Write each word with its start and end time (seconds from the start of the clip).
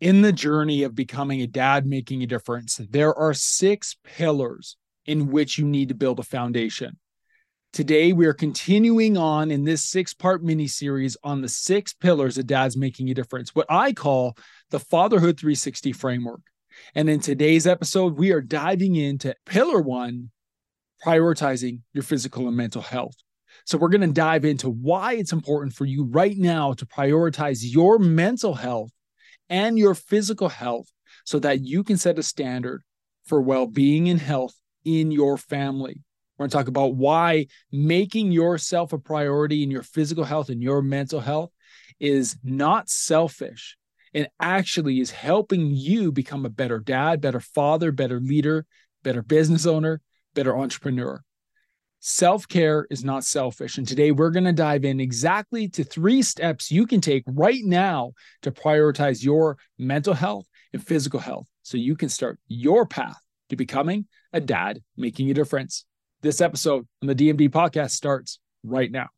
in 0.00 0.22
the 0.22 0.32
journey 0.32 0.82
of 0.84 0.94
becoming 0.94 1.40
a 1.40 1.46
dad 1.46 1.86
making 1.86 2.22
a 2.22 2.26
difference, 2.26 2.80
there 2.90 3.14
are 3.14 3.34
six 3.34 3.96
pillars 4.04 4.76
in 5.06 5.30
which 5.30 5.58
you 5.58 5.66
need 5.66 5.88
to 5.88 5.94
build 5.94 6.20
a 6.20 6.24
foundation. 6.24 6.98
Today, 7.72 8.12
we 8.12 8.26
are 8.26 8.34
continuing 8.34 9.16
on 9.16 9.50
in 9.50 9.64
this 9.64 9.84
six 9.84 10.14
part 10.14 10.42
mini 10.42 10.66
series 10.66 11.16
on 11.22 11.42
the 11.42 11.48
six 11.48 11.92
pillars 11.92 12.38
of 12.38 12.46
dads 12.46 12.76
making 12.76 13.10
a 13.10 13.14
difference, 13.14 13.54
what 13.54 13.66
I 13.68 13.92
call 13.92 14.36
the 14.70 14.80
Fatherhood 14.80 15.38
360 15.38 15.92
framework. 15.92 16.40
And 16.94 17.10
in 17.10 17.20
today's 17.20 17.66
episode, 17.66 18.16
we 18.16 18.32
are 18.32 18.40
diving 18.40 18.94
into 18.94 19.34
pillar 19.44 19.80
one 19.80 20.30
prioritizing 21.04 21.80
your 21.92 22.02
physical 22.02 22.48
and 22.48 22.56
mental 22.56 22.82
health. 22.82 23.16
So, 23.64 23.76
we're 23.76 23.88
going 23.88 24.00
to 24.00 24.08
dive 24.08 24.44
into 24.44 24.70
why 24.70 25.14
it's 25.14 25.32
important 25.32 25.74
for 25.74 25.84
you 25.84 26.04
right 26.04 26.36
now 26.36 26.72
to 26.72 26.86
prioritize 26.86 27.58
your 27.62 27.98
mental 27.98 28.54
health 28.54 28.92
and 29.48 29.78
your 29.78 29.94
physical 29.94 30.48
health 30.48 30.90
so 31.24 31.38
that 31.38 31.60
you 31.60 31.84
can 31.84 31.96
set 31.96 32.18
a 32.18 32.22
standard 32.22 32.82
for 33.24 33.40
well 33.40 33.66
being 33.66 34.08
and 34.08 34.20
health 34.20 34.54
in 34.84 35.10
your 35.10 35.36
family. 35.36 36.02
We're 36.36 36.44
going 36.44 36.50
to 36.50 36.56
talk 36.56 36.68
about 36.68 36.94
why 36.94 37.48
making 37.72 38.32
yourself 38.32 38.92
a 38.92 38.98
priority 38.98 39.62
in 39.62 39.70
your 39.70 39.82
physical 39.82 40.24
health 40.24 40.48
and 40.48 40.62
your 40.62 40.82
mental 40.82 41.20
health 41.20 41.50
is 41.98 42.36
not 42.44 42.88
selfish 42.88 43.76
and 44.14 44.28
actually 44.40 45.00
is 45.00 45.10
helping 45.10 45.72
you 45.74 46.12
become 46.12 46.46
a 46.46 46.50
better 46.50 46.78
dad, 46.78 47.20
better 47.20 47.40
father, 47.40 47.92
better 47.92 48.20
leader, 48.20 48.64
better 49.02 49.22
business 49.22 49.66
owner, 49.66 50.00
better 50.34 50.56
entrepreneur. 50.56 51.22
Self 52.00 52.46
care 52.46 52.86
is 52.90 53.04
not 53.04 53.24
selfish. 53.24 53.76
And 53.76 53.86
today 53.86 54.12
we're 54.12 54.30
going 54.30 54.44
to 54.44 54.52
dive 54.52 54.84
in 54.84 55.00
exactly 55.00 55.68
to 55.70 55.82
three 55.82 56.22
steps 56.22 56.70
you 56.70 56.86
can 56.86 57.00
take 57.00 57.24
right 57.26 57.64
now 57.64 58.12
to 58.42 58.52
prioritize 58.52 59.24
your 59.24 59.58
mental 59.78 60.14
health 60.14 60.46
and 60.72 60.84
physical 60.84 61.18
health 61.18 61.48
so 61.62 61.76
you 61.76 61.96
can 61.96 62.08
start 62.08 62.38
your 62.46 62.86
path 62.86 63.20
to 63.48 63.56
becoming 63.56 64.06
a 64.32 64.40
dad 64.40 64.80
making 64.96 65.30
a 65.30 65.34
difference. 65.34 65.84
This 66.22 66.40
episode 66.40 66.86
on 67.02 67.08
the 67.08 67.14
DMD 67.14 67.48
podcast 67.48 67.90
starts 67.90 68.38
right 68.62 68.90
now. 68.90 69.08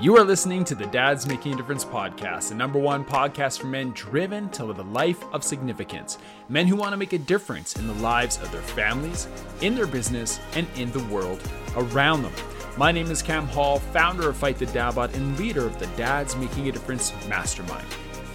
You 0.00 0.16
are 0.16 0.24
listening 0.24 0.64
to 0.64 0.74
the 0.74 0.86
Dads 0.86 1.26
Making 1.26 1.52
a 1.52 1.56
Difference 1.58 1.84
podcast, 1.84 2.48
the 2.48 2.54
number 2.54 2.78
one 2.78 3.04
podcast 3.04 3.60
for 3.60 3.66
men 3.66 3.90
driven 3.90 4.48
to 4.48 4.64
live 4.64 4.78
a 4.78 4.82
life 4.82 5.22
of 5.34 5.44
significance. 5.44 6.16
Men 6.48 6.66
who 6.66 6.74
want 6.74 6.92
to 6.92 6.96
make 6.96 7.12
a 7.12 7.18
difference 7.18 7.76
in 7.76 7.86
the 7.86 7.92
lives 7.92 8.38
of 8.38 8.50
their 8.50 8.62
families, 8.62 9.28
in 9.60 9.74
their 9.74 9.86
business, 9.86 10.40
and 10.54 10.66
in 10.76 10.90
the 10.92 11.04
world 11.12 11.42
around 11.76 12.22
them. 12.22 12.32
My 12.78 12.90
name 12.90 13.10
is 13.10 13.20
Cam 13.20 13.46
Hall, 13.46 13.78
founder 13.78 14.30
of 14.30 14.38
Fight 14.38 14.56
the 14.56 14.64
Dad 14.64 14.94
Bod 14.94 15.14
and 15.14 15.38
leader 15.38 15.66
of 15.66 15.78
the 15.78 15.86
Dads 15.98 16.34
Making 16.34 16.70
a 16.70 16.72
Difference 16.72 17.12
Mastermind. 17.28 17.86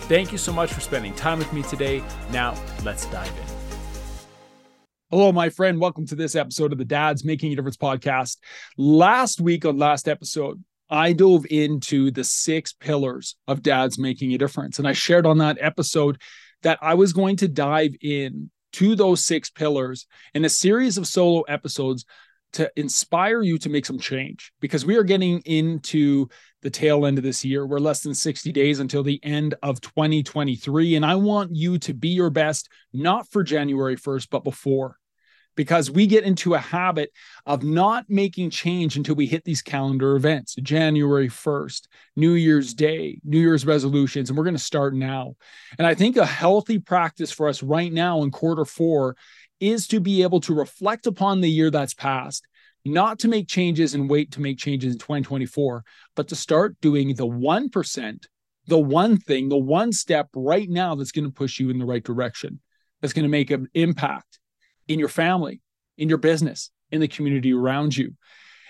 Thank 0.02 0.32
you 0.32 0.38
so 0.38 0.54
much 0.54 0.72
for 0.72 0.82
spending 0.82 1.16
time 1.16 1.40
with 1.40 1.52
me 1.52 1.64
today. 1.64 2.04
Now, 2.32 2.54
let's 2.84 3.08
dive 3.08 3.28
in. 3.28 3.56
Hello, 5.10 5.32
my 5.32 5.50
friend. 5.50 5.80
Welcome 5.80 6.06
to 6.06 6.16
this 6.16 6.36
episode 6.36 6.74
of 6.74 6.78
the 6.78 6.86
Dads 6.86 7.26
Making 7.26 7.54
a 7.54 7.56
Difference 7.56 7.78
podcast. 7.78 8.38
Last 8.78 9.42
week, 9.42 9.66
on 9.66 9.80
last 9.80 10.08
episode, 10.08 10.64
I 10.90 11.14
dove 11.14 11.46
into 11.50 12.12
the 12.12 12.24
six 12.24 12.74
pillars 12.74 13.36
of 13.48 13.64
dads 13.64 13.98
making 13.98 14.34
a 14.34 14.38
difference. 14.38 14.80
And 14.80 14.88
I 14.88 14.94
shared 14.94 15.26
on 15.26 15.40
that 15.40 15.58
episode 15.60 16.22
that 16.64 16.80
I 16.82 16.94
was 16.94 17.14
going 17.14 17.38
to 17.38 17.48
dive 17.48 17.96
in 18.02 18.50
to 18.74 18.96
those 18.96 19.24
six 19.24 19.50
pillars 19.50 20.06
in 20.34 20.46
a 20.46 20.50
series 20.50 20.98
of 20.98 21.08
solo 21.08 21.42
episodes 21.44 22.06
to 22.54 22.72
inspire 22.78 23.42
you 23.42 23.58
to 23.58 23.70
make 23.70 23.86
some 23.86 24.00
change 24.00 24.54
because 24.62 24.86
we 24.86 24.96
are 24.96 25.04
getting 25.04 25.40
into 25.42 26.28
the 26.62 26.70
tail 26.70 27.06
end 27.06 27.18
of 27.18 27.24
this 27.24 27.44
year. 27.44 27.66
We're 27.66 27.80
less 27.80 28.02
than 28.02 28.14
60 28.14 28.52
days 28.54 28.80
until 28.80 29.04
the 29.04 29.20
end 29.24 29.56
of 29.62 29.82
2023. 29.82 30.96
And 30.96 31.06
I 31.06 31.16
want 31.16 31.54
you 31.54 31.78
to 31.80 31.94
be 31.94 32.10
your 32.10 32.30
best, 32.30 32.70
not 32.94 33.30
for 33.30 33.44
January 33.44 33.98
1st, 33.98 34.30
but 34.30 34.44
before 34.44 34.98
because 35.56 35.90
we 35.90 36.08
get 36.08 36.24
into 36.24 36.54
a 36.54 36.60
habit 36.60 37.12
of 37.46 37.64
not 37.64 38.06
making 38.10 38.50
change 38.50 38.98
until 38.98 39.16
we 39.16 39.26
hit 39.26 39.44
these 39.44 39.62
calendar 39.62 40.16
events 40.16 40.56
January 40.56 41.30
1st, 41.30 41.88
New 42.16 42.34
Year's 42.34 42.74
Day, 42.74 43.20
New 43.24 43.40
Year's 43.40 43.66
resolutions, 43.66 44.30
and 44.30 44.38
we're 44.38 44.44
going 44.44 44.56
to 44.56 44.60
start 44.60 44.94
now. 44.94 45.36
And 45.78 45.88
I 45.88 45.96
think 45.96 46.18
a 46.18 46.26
healthy 46.26 46.80
practice 46.80 47.32
for 47.32 47.48
us 47.48 47.64
right 47.64 47.92
now 47.92 48.22
in 48.24 48.32
quarter 48.32 48.66
four 48.66 49.16
is 49.60 49.88
to 49.88 50.00
be 50.00 50.22
able 50.24 50.42
to 50.42 50.54
reflect 50.54 51.08
upon 51.08 51.42
the 51.42 51.50
year 51.50 51.72
that's 51.72 51.94
passed. 51.94 52.46
Not 52.88 53.18
to 53.20 53.28
make 53.28 53.48
changes 53.48 53.96
and 53.96 54.08
wait 54.08 54.32
to 54.34 54.42
make 54.42 54.60
changes 54.60 54.94
in 54.94 55.00
2024, 55.00 55.84
but 56.16 56.28
to 56.28 56.36
start 56.36 56.80
doing 56.82 57.16
the 57.16 57.26
1%, 57.26 58.26
the 58.68 58.78
one 58.78 59.18
thing, 59.18 59.50
the 59.50 59.58
one 59.58 59.92
step 59.92 60.28
right 60.36 60.70
now 60.70 60.94
that's 60.94 61.12
going 61.12 61.26
to 61.26 61.32
push 61.32 61.60
you 61.60 61.72
in 61.72 61.80
the 61.80 61.86
right 61.86 62.04
direction, 62.04 62.60
that's 63.02 63.14
going 63.14 63.24
to 63.24 63.30
make 63.30 63.50
an 63.50 63.68
impact 63.74 64.40
in 64.88 65.00
your 65.00 65.10
family, 65.10 65.62
in 65.98 66.10
your 66.10 66.18
business, 66.18 66.72
in 66.92 67.02
the 67.02 67.08
community 67.08 67.54
around 67.54 67.96
you. 67.96 68.14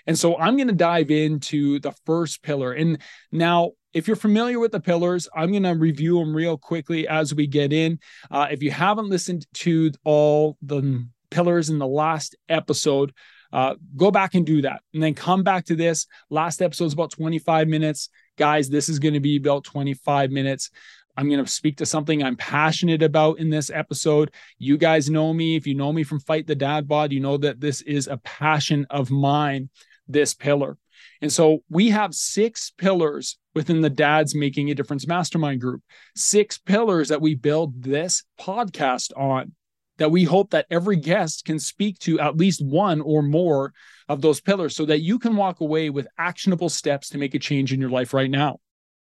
And 0.07 0.17
so 0.17 0.37
I'm 0.37 0.55
going 0.55 0.67
to 0.67 0.73
dive 0.73 1.11
into 1.11 1.79
the 1.79 1.91
first 2.05 2.43
pillar. 2.43 2.73
And 2.73 2.99
now, 3.31 3.71
if 3.93 4.07
you're 4.07 4.17
familiar 4.17 4.59
with 4.59 4.71
the 4.71 4.79
pillars, 4.79 5.27
I'm 5.33 5.51
going 5.51 5.63
to 5.63 5.71
review 5.71 6.19
them 6.19 6.35
real 6.35 6.57
quickly 6.57 7.07
as 7.07 7.33
we 7.33 7.47
get 7.47 7.71
in. 7.71 7.99
Uh, 8.29 8.47
if 8.51 8.61
you 8.61 8.69
haven't 8.69 9.09
listened 9.09 9.47
to 9.55 9.91
all 10.03 10.57
the 10.61 11.07
pillars 11.31 11.69
in 11.69 11.79
the 11.79 11.87
last 11.87 12.35
episode, 12.49 13.13
uh, 13.53 13.75
go 13.95 14.11
back 14.11 14.35
and 14.35 14.45
do 14.45 14.61
that. 14.63 14.81
And 14.93 15.01
then 15.01 15.13
come 15.13 15.43
back 15.43 15.65
to 15.65 15.75
this. 15.75 16.07
Last 16.29 16.61
episode 16.61 16.85
is 16.85 16.93
about 16.93 17.11
25 17.11 17.69
minutes. 17.69 18.09
Guys, 18.37 18.69
this 18.69 18.89
is 18.89 18.99
going 18.99 19.13
to 19.13 19.21
be 19.21 19.37
about 19.37 19.63
25 19.63 20.29
minutes. 20.29 20.71
I'm 21.17 21.29
going 21.29 21.43
to 21.43 21.49
speak 21.49 21.77
to 21.77 21.85
something 21.85 22.21
I'm 22.23 22.35
passionate 22.35 23.01
about 23.01 23.39
in 23.39 23.49
this 23.49 23.69
episode. 23.69 24.31
You 24.57 24.77
guys 24.77 25.09
know 25.09 25.33
me. 25.33 25.55
If 25.55 25.65
you 25.65 25.75
know 25.75 25.93
me 25.93 26.03
from 26.03 26.19
Fight 26.19 26.47
the 26.47 26.55
Dad 26.55 26.87
Bod, 26.87 27.11
you 27.11 27.19
know 27.19 27.37
that 27.37 27.61
this 27.61 27.81
is 27.81 28.07
a 28.07 28.17
passion 28.17 28.85
of 28.89 29.11
mine, 29.11 29.69
this 30.07 30.33
pillar. 30.33 30.77
And 31.21 31.31
so 31.31 31.63
we 31.69 31.89
have 31.89 32.13
six 32.13 32.71
pillars 32.77 33.37
within 33.53 33.81
the 33.81 33.89
Dads 33.89 34.35
Making 34.35 34.69
a 34.69 34.75
Difference 34.75 35.07
Mastermind 35.07 35.61
group, 35.61 35.81
six 36.15 36.57
pillars 36.57 37.09
that 37.09 37.21
we 37.21 37.35
build 37.35 37.81
this 37.81 38.23
podcast 38.39 39.11
on. 39.17 39.53
That 39.97 40.11
we 40.11 40.25
hope 40.25 40.49
that 40.49 40.65
every 40.69 40.97
guest 40.97 41.45
can 41.45 41.57
speak 41.57 41.99
to 41.99 42.19
at 42.19 42.35
least 42.35 42.61
one 42.61 42.99
or 42.99 43.23
more 43.23 43.71
of 44.09 44.19
those 44.19 44.41
pillars 44.41 44.75
so 44.75 44.83
that 44.87 44.99
you 44.99 45.17
can 45.17 45.37
walk 45.37 45.61
away 45.61 45.89
with 45.89 46.05
actionable 46.17 46.67
steps 46.67 47.07
to 47.09 47.17
make 47.17 47.33
a 47.33 47.39
change 47.39 47.71
in 47.71 47.79
your 47.79 47.89
life 47.89 48.13
right 48.13 48.29
now. 48.29 48.59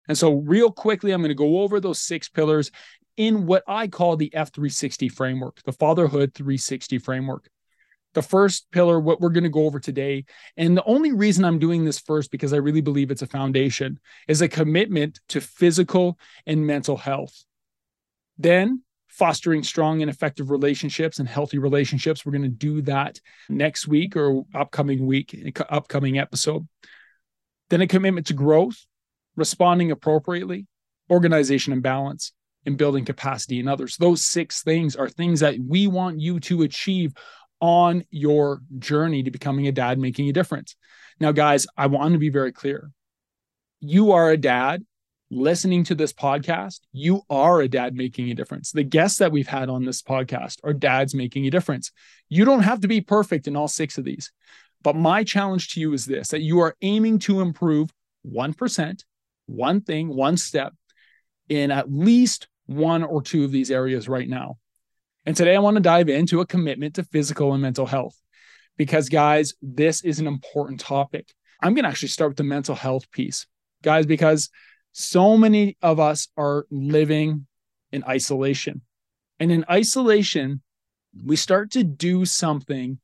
And 0.07 0.17
so, 0.17 0.33
real 0.33 0.71
quickly, 0.71 1.11
I'm 1.11 1.21
going 1.21 1.29
to 1.29 1.35
go 1.35 1.61
over 1.61 1.79
those 1.79 2.01
six 2.01 2.29
pillars 2.29 2.71
in 3.17 3.45
what 3.45 3.63
I 3.67 3.87
call 3.87 4.17
the 4.17 4.31
F360 4.35 5.11
framework, 5.11 5.61
the 5.63 5.71
Fatherhood 5.71 6.33
360 6.33 6.97
framework. 6.99 7.49
The 8.13 8.21
first 8.21 8.67
pillar, 8.71 8.97
what 8.97 9.19
we're 9.19 9.29
going 9.29 9.43
to 9.43 9.49
go 9.49 9.65
over 9.65 9.77
today, 9.77 10.23
and 10.55 10.77
the 10.77 10.85
only 10.85 11.11
reason 11.11 11.43
I'm 11.43 11.59
doing 11.59 11.83
this 11.83 11.99
first, 11.99 12.31
because 12.31 12.53
I 12.53 12.57
really 12.57 12.79
believe 12.79 13.11
it's 13.11 13.21
a 13.21 13.27
foundation, 13.27 13.99
is 14.29 14.41
a 14.41 14.47
commitment 14.47 15.19
to 15.29 15.41
physical 15.41 16.17
and 16.45 16.65
mental 16.65 16.95
health. 16.95 17.43
Then, 18.37 18.83
fostering 19.09 19.63
strong 19.63 20.01
and 20.01 20.09
effective 20.09 20.49
relationships 20.49 21.19
and 21.19 21.27
healthy 21.27 21.57
relationships. 21.57 22.25
We're 22.25 22.33
going 22.33 22.43
to 22.43 22.49
do 22.49 22.81
that 22.83 23.19
next 23.49 23.85
week 23.87 24.15
or 24.15 24.45
upcoming 24.53 25.05
week, 25.05 25.57
upcoming 25.69 26.17
episode. 26.17 26.67
Then, 27.69 27.81
a 27.81 27.87
commitment 27.87 28.27
to 28.27 28.33
growth 28.33 28.85
responding 29.35 29.91
appropriately, 29.91 30.67
organization 31.09 31.73
and 31.73 31.83
balance, 31.83 32.33
and 32.65 32.77
building 32.77 33.05
capacity 33.05 33.59
in 33.59 33.67
others. 33.67 33.97
Those 33.97 34.21
six 34.21 34.63
things 34.63 34.95
are 34.95 35.09
things 35.09 35.39
that 35.41 35.55
we 35.59 35.87
want 35.87 36.19
you 36.19 36.39
to 36.41 36.63
achieve 36.63 37.13
on 37.61 38.03
your 38.09 38.61
journey 38.79 39.23
to 39.23 39.31
becoming 39.31 39.67
a 39.67 39.71
dad 39.71 39.99
making 39.99 40.29
a 40.29 40.33
difference. 40.33 40.75
Now, 41.19 41.31
guys, 41.31 41.67
I 41.77 41.87
want 41.87 42.13
to 42.13 42.19
be 42.19 42.29
very 42.29 42.51
clear. 42.51 42.91
You 43.79 44.11
are 44.11 44.31
a 44.31 44.37
dad 44.37 44.83
listening 45.31 45.83
to 45.85 45.95
this 45.95 46.13
podcast. 46.13 46.81
You 46.91 47.21
are 47.29 47.61
a 47.61 47.67
dad 47.67 47.95
making 47.95 48.29
a 48.29 48.35
difference. 48.35 48.71
The 48.71 48.83
guests 48.83 49.19
that 49.19 49.31
we've 49.31 49.47
had 49.47 49.69
on 49.69 49.85
this 49.85 50.01
podcast 50.01 50.57
are 50.63 50.73
dads 50.73 51.15
making 51.15 51.45
a 51.45 51.51
difference. 51.51 51.91
You 52.29 52.45
don't 52.45 52.63
have 52.63 52.81
to 52.81 52.87
be 52.87 53.01
perfect 53.01 53.47
in 53.47 53.55
all 53.55 53.67
six 53.67 53.97
of 53.97 54.03
these. 54.05 54.31
But 54.83 54.95
my 54.95 55.23
challenge 55.23 55.73
to 55.73 55.79
you 55.79 55.93
is 55.93 56.05
this 56.05 56.29
that 56.29 56.41
you 56.41 56.59
are 56.59 56.75
aiming 56.81 57.19
to 57.19 57.41
improve 57.41 57.89
1% 58.31 59.03
one 59.45 59.81
thing, 59.81 60.07
one 60.07 60.37
step 60.37 60.73
in 61.49 61.71
at 61.71 61.91
least 61.91 62.47
one 62.65 63.03
or 63.03 63.21
two 63.21 63.43
of 63.43 63.51
these 63.51 63.71
areas 63.71 64.09
right 64.09 64.27
now. 64.27 64.57
And 65.25 65.35
today 65.35 65.55
I 65.55 65.59
want 65.59 65.75
to 65.75 65.81
dive 65.81 66.09
into 66.09 66.41
a 66.41 66.45
commitment 66.45 66.95
to 66.95 67.03
physical 67.03 67.53
and 67.53 67.61
mental 67.61 67.85
health 67.85 68.15
because, 68.77 69.09
guys, 69.09 69.53
this 69.61 70.03
is 70.03 70.19
an 70.19 70.27
important 70.27 70.79
topic. 70.79 71.33
I'm 71.61 71.73
going 71.73 71.83
to 71.83 71.89
actually 71.89 72.09
start 72.09 72.31
with 72.31 72.37
the 72.37 72.43
mental 72.43 72.75
health 72.75 73.09
piece, 73.11 73.47
guys, 73.81 74.05
because 74.05 74.49
so 74.91 75.37
many 75.37 75.77
of 75.81 75.99
us 75.99 76.27
are 76.37 76.65
living 76.69 77.47
in 77.91 78.03
isolation. 78.03 78.81
And 79.39 79.51
in 79.51 79.65
isolation, 79.69 80.61
we 81.23 81.35
start 81.35 81.71
to 81.71 81.83
do 81.83 82.25
something 82.25 82.99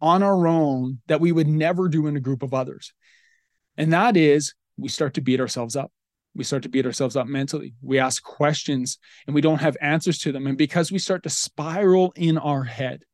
on 0.00 0.22
our 0.22 0.46
own 0.46 0.98
that 1.06 1.20
we 1.20 1.32
would 1.32 1.48
never 1.48 1.88
do 1.88 2.06
in 2.06 2.16
a 2.16 2.20
group 2.20 2.42
of 2.42 2.52
others. 2.52 2.92
And 3.76 3.92
that 3.92 4.16
is 4.16 4.54
we 4.76 4.88
start 4.88 5.14
to 5.14 5.20
beat 5.20 5.40
ourselves 5.40 5.76
up. 5.76 5.90
We 6.34 6.44
start 6.44 6.64
to 6.64 6.68
beat 6.68 6.86
ourselves 6.86 7.16
up 7.16 7.26
mentally. 7.26 7.74
We 7.80 7.98
ask 7.98 8.22
questions 8.22 8.98
and 9.26 9.34
we 9.34 9.40
don't 9.40 9.60
have 9.60 9.76
answers 9.80 10.18
to 10.20 10.32
them. 10.32 10.46
And 10.46 10.58
because 10.58 10.90
we 10.90 10.98
start 10.98 11.22
to 11.22 11.30
spiral 11.30 12.12
in 12.16 12.38
our 12.38 12.64
head, 12.64 13.04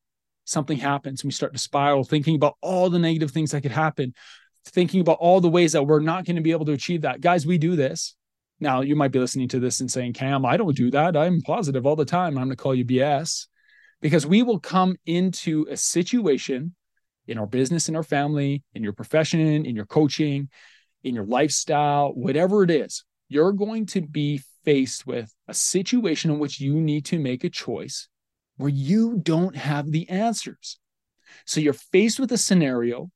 something 0.44 0.78
happens. 0.78 1.24
We 1.24 1.30
start 1.30 1.52
to 1.52 1.58
spiral, 1.58 2.04
thinking 2.04 2.34
about 2.34 2.56
all 2.62 2.88
the 2.88 2.98
negative 2.98 3.30
things 3.30 3.50
that 3.50 3.60
could 3.60 3.72
happen, 3.72 4.14
thinking 4.64 5.00
about 5.00 5.18
all 5.18 5.40
the 5.40 5.50
ways 5.50 5.72
that 5.72 5.86
we're 5.86 6.00
not 6.00 6.24
going 6.24 6.36
to 6.36 6.42
be 6.42 6.50
able 6.52 6.66
to 6.66 6.72
achieve 6.72 7.02
that. 7.02 7.20
Guys, 7.20 7.46
we 7.46 7.58
do 7.58 7.76
this. 7.76 8.16
Now, 8.58 8.80
you 8.82 8.96
might 8.96 9.12
be 9.12 9.18
listening 9.18 9.48
to 9.48 9.60
this 9.60 9.80
and 9.80 9.90
saying, 9.90 10.14
Cam, 10.14 10.44
I 10.44 10.56
don't 10.56 10.76
do 10.76 10.90
that. 10.90 11.16
I'm 11.16 11.40
positive 11.40 11.86
all 11.86 11.96
the 11.96 12.04
time. 12.04 12.36
I'm 12.36 12.44
going 12.44 12.50
to 12.50 12.56
call 12.56 12.74
you 12.74 12.84
BS 12.84 13.46
because 14.00 14.26
we 14.26 14.42
will 14.42 14.60
come 14.60 14.96
into 15.06 15.66
a 15.70 15.76
situation 15.76 16.74
in 17.26 17.38
our 17.38 17.46
business, 17.46 17.88
in 17.88 17.96
our 17.96 18.02
family, 18.02 18.62
in 18.74 18.82
your 18.82 18.92
profession, 18.92 19.40
in 19.40 19.76
your 19.76 19.86
coaching, 19.86 20.48
in 21.02 21.14
your 21.14 21.24
lifestyle, 21.24 22.12
whatever 22.14 22.62
it 22.62 22.70
is, 22.70 23.04
you're 23.28 23.52
going 23.52 23.86
to 23.86 24.00
be 24.00 24.42
faced 24.64 25.06
with 25.06 25.34
a 25.48 25.54
situation 25.54 26.30
in 26.30 26.38
which 26.38 26.60
you 26.60 26.74
need 26.74 27.04
to 27.06 27.18
make 27.18 27.44
a 27.44 27.50
choice 27.50 28.08
where 28.56 28.68
you 28.68 29.18
don't 29.22 29.56
have 29.56 29.90
the 29.90 30.08
answers. 30.10 30.78
So 31.46 31.60
you're 31.60 31.72
faced 31.72 32.20
with 32.20 32.32
a 32.32 32.38
scenario 32.38 33.10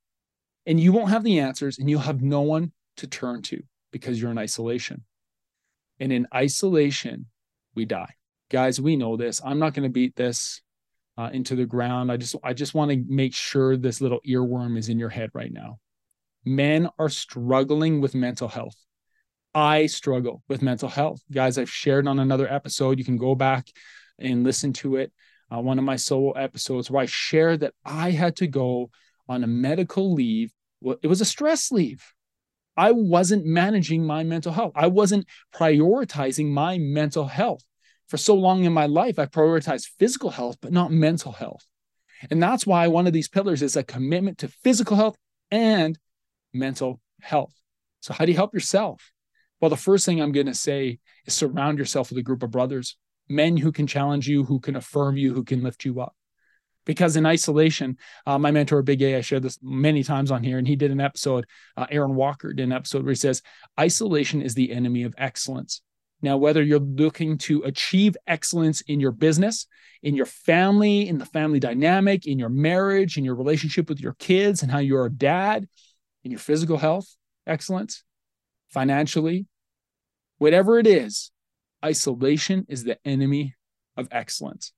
and 0.66 0.80
you 0.80 0.92
won't 0.92 1.10
have 1.10 1.24
the 1.24 1.40
answers 1.40 1.78
and 1.78 1.90
you'll 1.90 2.00
have 2.00 2.22
no 2.22 2.40
one 2.40 2.72
to 2.96 3.06
turn 3.06 3.42
to 3.42 3.62
because 3.92 4.20
you're 4.20 4.30
in 4.30 4.38
isolation. 4.38 5.04
And 6.00 6.12
in 6.12 6.26
isolation, 6.34 7.26
we 7.74 7.84
die. 7.84 8.14
Guys, 8.50 8.80
we 8.80 8.96
know 8.96 9.16
this. 9.16 9.40
I'm 9.44 9.58
not 9.58 9.74
going 9.74 9.84
to 9.84 9.92
beat 9.92 10.16
this 10.16 10.62
uh, 11.16 11.30
into 11.32 11.54
the 11.54 11.66
ground. 11.66 12.10
I 12.10 12.16
just 12.16 12.34
I 12.42 12.52
just 12.52 12.74
want 12.74 12.90
to 12.90 13.04
make 13.06 13.34
sure 13.34 13.76
this 13.76 14.00
little 14.00 14.20
earworm 14.26 14.76
is 14.76 14.88
in 14.88 14.98
your 14.98 15.08
head 15.08 15.30
right 15.32 15.52
now. 15.52 15.78
Men 16.44 16.88
are 16.98 17.08
struggling 17.08 18.00
with 18.00 18.14
mental 18.14 18.48
health. 18.48 18.76
I 19.54 19.86
struggle 19.86 20.42
with 20.48 20.62
mental 20.62 20.88
health. 20.88 21.20
Guys, 21.30 21.58
I've 21.58 21.70
shared 21.70 22.08
on 22.08 22.18
another 22.18 22.52
episode. 22.52 22.98
You 22.98 23.04
can 23.04 23.16
go 23.16 23.34
back 23.34 23.68
and 24.18 24.42
listen 24.44 24.72
to 24.74 24.96
it. 24.96 25.12
Uh, 25.52 25.60
one 25.60 25.78
of 25.78 25.84
my 25.84 25.96
solo 25.96 26.32
episodes 26.32 26.90
where 26.90 27.02
I 27.02 27.06
shared 27.06 27.60
that 27.60 27.74
I 27.84 28.10
had 28.10 28.36
to 28.36 28.46
go 28.46 28.90
on 29.28 29.44
a 29.44 29.46
medical 29.46 30.12
leave. 30.12 30.52
It 31.02 31.06
was 31.06 31.20
a 31.20 31.26
stress 31.26 31.70
leave. 31.70 32.02
I 32.76 32.90
wasn't 32.90 33.46
managing 33.46 34.04
my 34.04 34.24
mental 34.24 34.52
health. 34.52 34.72
I 34.74 34.88
wasn't 34.88 35.26
prioritizing 35.54 36.48
my 36.48 36.78
mental 36.78 37.26
health. 37.26 37.62
For 38.08 38.16
so 38.16 38.34
long 38.34 38.64
in 38.64 38.72
my 38.72 38.86
life, 38.86 39.18
I 39.18 39.26
prioritized 39.26 39.88
physical 39.98 40.30
health, 40.30 40.58
but 40.60 40.72
not 40.72 40.90
mental 40.90 41.32
health. 41.32 41.64
And 42.30 42.42
that's 42.42 42.66
why 42.66 42.88
one 42.88 43.06
of 43.06 43.12
these 43.12 43.28
pillars 43.28 43.62
is 43.62 43.76
a 43.76 43.82
commitment 43.82 44.38
to 44.38 44.48
physical 44.48 44.96
health 44.96 45.16
and 45.50 45.98
mental 46.54 47.00
health. 47.20 47.54
So, 48.00 48.14
how 48.14 48.24
do 48.24 48.32
you 48.32 48.36
help 48.36 48.54
yourself? 48.54 49.12
Well, 49.60 49.70
the 49.70 49.76
first 49.76 50.06
thing 50.06 50.20
I'm 50.20 50.32
going 50.32 50.46
to 50.46 50.54
say 50.54 50.98
is 51.26 51.34
surround 51.34 51.78
yourself 51.78 52.10
with 52.10 52.18
a 52.18 52.22
group 52.22 52.42
of 52.42 52.50
brothers, 52.50 52.96
men 53.28 53.56
who 53.56 53.72
can 53.72 53.86
challenge 53.86 54.28
you, 54.28 54.44
who 54.44 54.60
can 54.60 54.76
affirm 54.76 55.16
you, 55.16 55.34
who 55.34 55.44
can 55.44 55.62
lift 55.62 55.84
you 55.84 56.00
up 56.00 56.14
because 56.84 57.16
in 57.16 57.26
isolation, 57.26 57.96
uh, 58.26 58.38
my 58.38 58.50
mentor 58.50 58.82
Big 58.82 59.02
A, 59.02 59.16
I 59.16 59.20
shared 59.20 59.42
this 59.42 59.58
many 59.62 60.02
times 60.02 60.30
on 60.30 60.42
here, 60.42 60.58
and 60.58 60.66
he 60.66 60.76
did 60.76 60.90
an 60.90 61.00
episode. 61.00 61.46
Uh, 61.76 61.86
Aaron 61.90 62.14
Walker 62.14 62.52
did 62.52 62.64
an 62.64 62.72
episode 62.72 63.04
where 63.04 63.12
he 63.12 63.16
says, 63.16 63.42
"Isolation 63.78 64.42
is 64.42 64.54
the 64.54 64.72
enemy 64.72 65.02
of 65.02 65.14
excellence." 65.18 65.82
Now, 66.22 66.36
whether 66.36 66.62
you're 66.62 66.78
looking 66.78 67.36
to 67.38 67.62
achieve 67.62 68.16
excellence 68.26 68.80
in 68.82 68.98
your 69.00 69.12
business, 69.12 69.66
in 70.02 70.14
your 70.14 70.26
family, 70.26 71.08
in 71.08 71.18
the 71.18 71.26
family 71.26 71.60
dynamic, 71.60 72.26
in 72.26 72.38
your 72.38 72.48
marriage, 72.48 73.18
in 73.18 73.24
your 73.24 73.34
relationship 73.34 73.88
with 73.88 74.00
your 74.00 74.14
kids, 74.14 74.62
and 74.62 74.70
how 74.70 74.78
you're 74.78 75.06
a 75.06 75.12
dad, 75.12 75.68
in 76.24 76.30
your 76.30 76.40
physical 76.40 76.78
health, 76.78 77.06
excellence, 77.46 78.02
financially, 78.70 79.46
whatever 80.38 80.78
it 80.78 80.86
is, 80.86 81.30
isolation 81.84 82.66
is 82.68 82.84
the 82.84 82.98
enemy 83.04 83.54
of 83.96 84.08
excellence. 84.10 84.72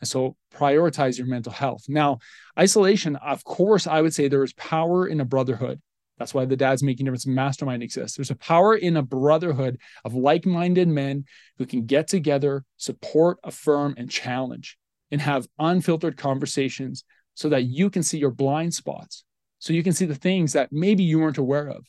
And 0.00 0.08
so 0.08 0.36
prioritize 0.54 1.16
your 1.16 1.26
mental 1.26 1.52
health. 1.52 1.84
Now, 1.88 2.18
isolation, 2.58 3.16
of 3.16 3.44
course, 3.44 3.86
I 3.86 4.02
would 4.02 4.14
say 4.14 4.28
there 4.28 4.44
is 4.44 4.52
power 4.54 5.06
in 5.06 5.20
a 5.20 5.24
brotherhood. 5.24 5.80
That's 6.18 6.34
why 6.34 6.44
the 6.44 6.56
Dads 6.56 6.82
Making 6.82 7.06
Difference 7.06 7.26
Mastermind 7.26 7.82
exists. 7.82 8.16
There's 8.16 8.30
a 8.30 8.36
power 8.36 8.76
in 8.76 8.96
a 8.96 9.02
brotherhood 9.02 9.78
of 10.04 10.14
like 10.14 10.44
minded 10.44 10.88
men 10.88 11.24
who 11.58 11.66
can 11.66 11.86
get 11.86 12.06
together, 12.06 12.64
support, 12.76 13.38
affirm, 13.42 13.94
and 13.96 14.10
challenge 14.10 14.76
and 15.10 15.20
have 15.20 15.48
unfiltered 15.58 16.16
conversations 16.16 17.04
so 17.34 17.48
that 17.48 17.64
you 17.64 17.90
can 17.90 18.02
see 18.02 18.18
your 18.18 18.30
blind 18.30 18.74
spots. 18.74 19.24
So 19.62 19.72
you 19.72 19.84
can 19.84 19.92
see 19.92 20.06
the 20.06 20.16
things 20.16 20.54
that 20.54 20.72
maybe 20.72 21.04
you 21.04 21.20
weren't 21.20 21.38
aware 21.38 21.68
of 21.68 21.86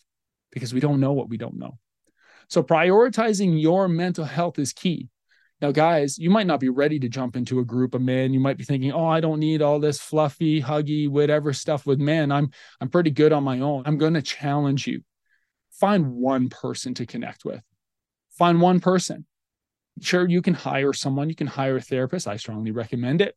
because 0.51 0.75
we 0.75 0.79
don't 0.79 0.99
know 0.99 1.13
what 1.13 1.27
we 1.27 1.37
don't 1.37 1.57
know. 1.57 1.79
So 2.47 2.61
prioritizing 2.61 3.59
your 3.59 3.87
mental 3.87 4.25
health 4.25 4.59
is 4.59 4.73
key. 4.73 5.09
Now, 5.59 5.71
guys, 5.71 6.19
you 6.19 6.29
might 6.29 6.45
not 6.45 6.59
be 6.59 6.69
ready 6.69 6.99
to 6.99 7.09
jump 7.09 7.35
into 7.35 7.57
a 7.57 7.65
group 7.65 7.95
of 7.95 8.01
men. 8.03 8.31
You 8.31 8.39
might 8.39 8.57
be 8.57 8.63
thinking, 8.63 8.91
"Oh, 8.91 9.07
I 9.07 9.21
don't 9.21 9.39
need 9.39 9.63
all 9.63 9.79
this 9.79 9.99
fluffy, 9.99 10.61
huggy, 10.61 11.09
whatever 11.09 11.51
stuff 11.51 11.87
with 11.87 11.99
men. 11.99 12.31
I'm 12.31 12.51
I'm 12.79 12.89
pretty 12.89 13.09
good 13.09 13.33
on 13.33 13.43
my 13.43 13.59
own." 13.59 13.81
I'm 13.87 13.97
going 13.97 14.13
to 14.13 14.21
challenge 14.21 14.85
you. 14.85 15.01
Find 15.71 16.11
one 16.13 16.49
person 16.49 16.93
to 16.95 17.07
connect 17.07 17.43
with. 17.43 17.63
Find 18.37 18.61
one 18.61 18.81
person. 18.81 19.25
Sure, 19.99 20.29
you 20.29 20.43
can 20.43 20.53
hire 20.53 20.93
someone. 20.93 21.27
You 21.27 21.35
can 21.35 21.47
hire 21.47 21.77
a 21.77 21.81
therapist. 21.81 22.27
I 22.27 22.37
strongly 22.37 22.69
recommend 22.69 23.21
it. 23.21 23.35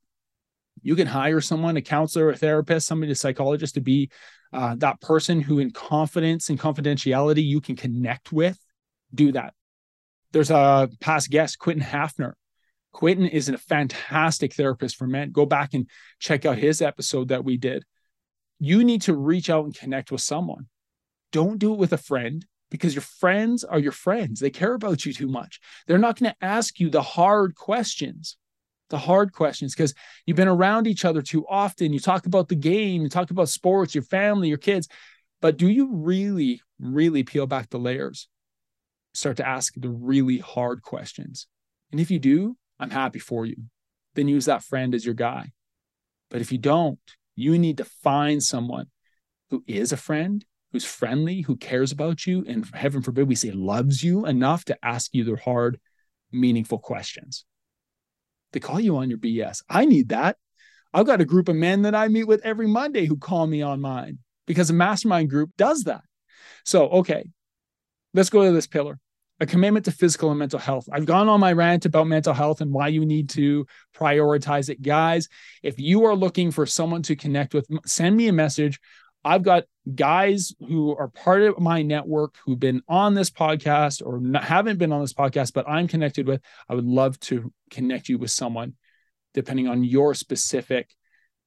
You 0.82 0.96
can 0.96 1.06
hire 1.06 1.40
someone, 1.40 1.76
a 1.76 1.82
counselor, 1.82 2.30
a 2.30 2.36
therapist, 2.36 2.86
somebody, 2.86 3.12
a 3.12 3.14
psychologist, 3.14 3.74
to 3.74 3.80
be 3.80 4.10
uh, 4.52 4.76
that 4.76 5.00
person 5.00 5.40
who, 5.40 5.58
in 5.58 5.70
confidence 5.70 6.48
and 6.48 6.58
confidentiality, 6.58 7.44
you 7.44 7.60
can 7.60 7.76
connect 7.76 8.32
with. 8.32 8.58
Do 9.14 9.32
that 9.32 9.54
there's 10.36 10.50
a 10.50 10.90
past 11.00 11.30
guest, 11.30 11.58
Quentin 11.58 11.82
Hafner. 11.82 12.32
Quentin 12.92 13.26
is 13.26 13.48
a 13.48 13.56
fantastic 13.56 14.52
therapist 14.52 14.96
for 14.96 15.06
men. 15.06 15.30
Go 15.30 15.46
back 15.46 15.72
and 15.72 15.88
check 16.18 16.44
out 16.44 16.58
his 16.58 16.82
episode 16.82 17.28
that 17.28 17.42
we 17.42 17.56
did. 17.56 17.84
You 18.58 18.84
need 18.84 19.02
to 19.02 19.14
reach 19.14 19.48
out 19.48 19.64
and 19.64 19.74
connect 19.74 20.12
with 20.12 20.20
someone. 20.20 20.66
Don't 21.32 21.58
do 21.58 21.72
it 21.72 21.78
with 21.78 21.94
a 21.94 21.98
friend 21.98 22.44
because 22.70 22.94
your 22.94 23.02
friends 23.02 23.64
are 23.64 23.78
your 23.78 23.92
friends. 23.92 24.40
They 24.40 24.50
care 24.50 24.74
about 24.74 25.06
you 25.06 25.14
too 25.14 25.28
much. 25.28 25.58
They're 25.86 25.96
not 25.96 26.18
going 26.18 26.32
to 26.32 26.44
ask 26.44 26.80
you 26.80 26.90
the 26.90 27.02
hard 27.02 27.54
questions, 27.54 28.36
the 28.90 28.98
hard 28.98 29.32
questions, 29.32 29.74
because 29.74 29.94
you've 30.26 30.36
been 30.36 30.48
around 30.48 30.86
each 30.86 31.04
other 31.04 31.22
too 31.22 31.44
often. 31.48 31.92
You 31.92 32.00
talk 32.00 32.26
about 32.26 32.48
the 32.48 32.54
game, 32.54 33.02
you 33.02 33.08
talk 33.08 33.30
about 33.30 33.48
sports, 33.48 33.94
your 33.94 34.04
family, 34.04 34.48
your 34.48 34.58
kids. 34.58 34.88
But 35.40 35.56
do 35.56 35.68
you 35.68 35.92
really, 35.92 36.62
really 36.78 37.22
peel 37.22 37.46
back 37.46 37.70
the 37.70 37.78
layers? 37.78 38.28
start 39.16 39.38
to 39.38 39.48
ask 39.48 39.72
the 39.76 39.88
really 39.88 40.38
hard 40.38 40.82
questions. 40.82 41.46
And 41.90 42.00
if 42.00 42.10
you 42.10 42.18
do, 42.18 42.56
I'm 42.78 42.90
happy 42.90 43.18
for 43.18 43.46
you. 43.46 43.56
Then 44.14 44.28
use 44.28 44.44
that 44.44 44.62
friend 44.62 44.94
as 44.94 45.04
your 45.04 45.14
guy. 45.14 45.52
But 46.30 46.40
if 46.40 46.52
you 46.52 46.58
don't, 46.58 46.98
you 47.34 47.58
need 47.58 47.78
to 47.78 47.84
find 47.84 48.42
someone 48.42 48.86
who 49.50 49.64
is 49.66 49.92
a 49.92 49.96
friend, 49.96 50.44
who's 50.72 50.84
friendly, 50.84 51.42
who 51.42 51.56
cares 51.56 51.92
about 51.92 52.26
you, 52.26 52.44
and 52.46 52.68
heaven 52.74 53.02
forbid 53.02 53.28
we 53.28 53.34
say 53.34 53.52
loves 53.52 54.02
you 54.02 54.26
enough 54.26 54.64
to 54.66 54.78
ask 54.84 55.14
you 55.14 55.24
the 55.24 55.36
hard, 55.36 55.78
meaningful 56.32 56.78
questions. 56.78 57.44
They 58.52 58.60
call 58.60 58.80
you 58.80 58.96
on 58.96 59.10
your 59.10 59.18
BS. 59.18 59.62
I 59.68 59.84
need 59.84 60.10
that. 60.10 60.36
I've 60.94 61.06
got 61.06 61.20
a 61.20 61.26
group 61.26 61.48
of 61.48 61.56
men 61.56 61.82
that 61.82 61.94
I 61.94 62.08
meet 62.08 62.24
with 62.24 62.40
every 62.44 62.66
Monday 62.66 63.06
who 63.06 63.16
call 63.16 63.46
me 63.46 63.62
on 63.62 63.80
mine 63.80 64.18
because 64.46 64.70
a 64.70 64.74
mastermind 64.74 65.30
group 65.30 65.50
does 65.58 65.84
that. 65.84 66.02
So, 66.64 66.88
okay, 66.88 67.24
let's 68.14 68.30
go 68.30 68.44
to 68.44 68.52
this 68.52 68.66
pillar 68.66 68.98
a 69.40 69.46
commitment 69.46 69.84
to 69.84 69.90
physical 69.90 70.30
and 70.30 70.38
mental 70.38 70.58
health. 70.58 70.88
I've 70.90 71.04
gone 71.04 71.28
on 71.28 71.40
my 71.40 71.52
rant 71.52 71.84
about 71.84 72.06
mental 72.06 72.32
health 72.32 72.60
and 72.60 72.72
why 72.72 72.88
you 72.88 73.04
need 73.04 73.28
to 73.30 73.66
prioritize 73.94 74.70
it. 74.70 74.80
Guys, 74.80 75.28
if 75.62 75.78
you 75.78 76.04
are 76.06 76.14
looking 76.14 76.50
for 76.50 76.64
someone 76.64 77.02
to 77.02 77.16
connect 77.16 77.52
with, 77.52 77.68
send 77.84 78.16
me 78.16 78.28
a 78.28 78.32
message. 78.32 78.80
I've 79.26 79.42
got 79.42 79.64
guys 79.94 80.54
who 80.60 80.96
are 80.96 81.08
part 81.08 81.42
of 81.42 81.58
my 81.58 81.82
network 81.82 82.36
who've 82.44 82.58
been 82.58 82.82
on 82.88 83.14
this 83.14 83.30
podcast 83.30 84.00
or 84.04 84.20
not, 84.20 84.44
haven't 84.44 84.78
been 84.78 84.92
on 84.92 85.00
this 85.00 85.12
podcast, 85.12 85.52
but 85.52 85.68
I'm 85.68 85.88
connected 85.88 86.26
with. 86.26 86.40
I 86.68 86.74
would 86.74 86.84
love 86.84 87.18
to 87.20 87.52
connect 87.70 88.08
you 88.08 88.18
with 88.18 88.30
someone 88.30 88.74
depending 89.34 89.68
on 89.68 89.84
your 89.84 90.14
specific 90.14 90.94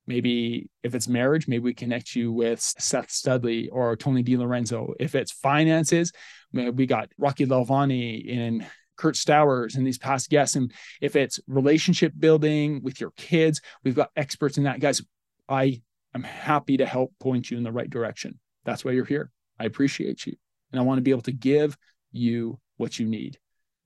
maybe 0.09 0.69
if 0.83 0.95
it's 0.95 1.07
marriage, 1.07 1.47
maybe 1.47 1.63
we 1.63 1.73
connect 1.73 2.15
you 2.15 2.33
with 2.33 2.59
Seth 2.59 3.11
Studley 3.11 3.69
or 3.69 3.95
Tony 3.95 4.23
DiLorenzo. 4.23 4.93
If 4.99 5.13
it's 5.13 5.31
finances, 5.31 6.11
we 6.51 6.87
got 6.87 7.09
Rocky 7.17 7.45
Lalvani 7.45 8.35
and 8.35 8.65
Kurt 8.97 9.15
Stowers 9.15 9.77
and 9.77 9.85
these 9.85 9.99
past 9.99 10.29
guests. 10.29 10.55
And 10.55 10.73
if 10.99 11.15
it's 11.15 11.39
relationship 11.47 12.11
building 12.17 12.81
with 12.83 12.99
your 12.99 13.11
kids, 13.11 13.61
we've 13.83 13.95
got 13.95 14.09
experts 14.17 14.57
in 14.57 14.63
that. 14.63 14.79
Guys, 14.79 15.01
I 15.47 15.81
am 16.15 16.23
happy 16.23 16.77
to 16.77 16.85
help 16.85 17.13
point 17.19 17.51
you 17.51 17.57
in 17.57 17.63
the 17.63 17.71
right 17.71 17.89
direction. 17.89 18.39
That's 18.65 18.83
why 18.83 18.91
you're 18.91 19.05
here. 19.05 19.31
I 19.59 19.65
appreciate 19.65 20.25
you. 20.25 20.35
And 20.71 20.79
I 20.79 20.83
want 20.83 20.97
to 20.97 21.03
be 21.03 21.11
able 21.11 21.21
to 21.23 21.31
give 21.31 21.77
you 22.11 22.59
what 22.77 22.99
you 22.99 23.05
need 23.05 23.37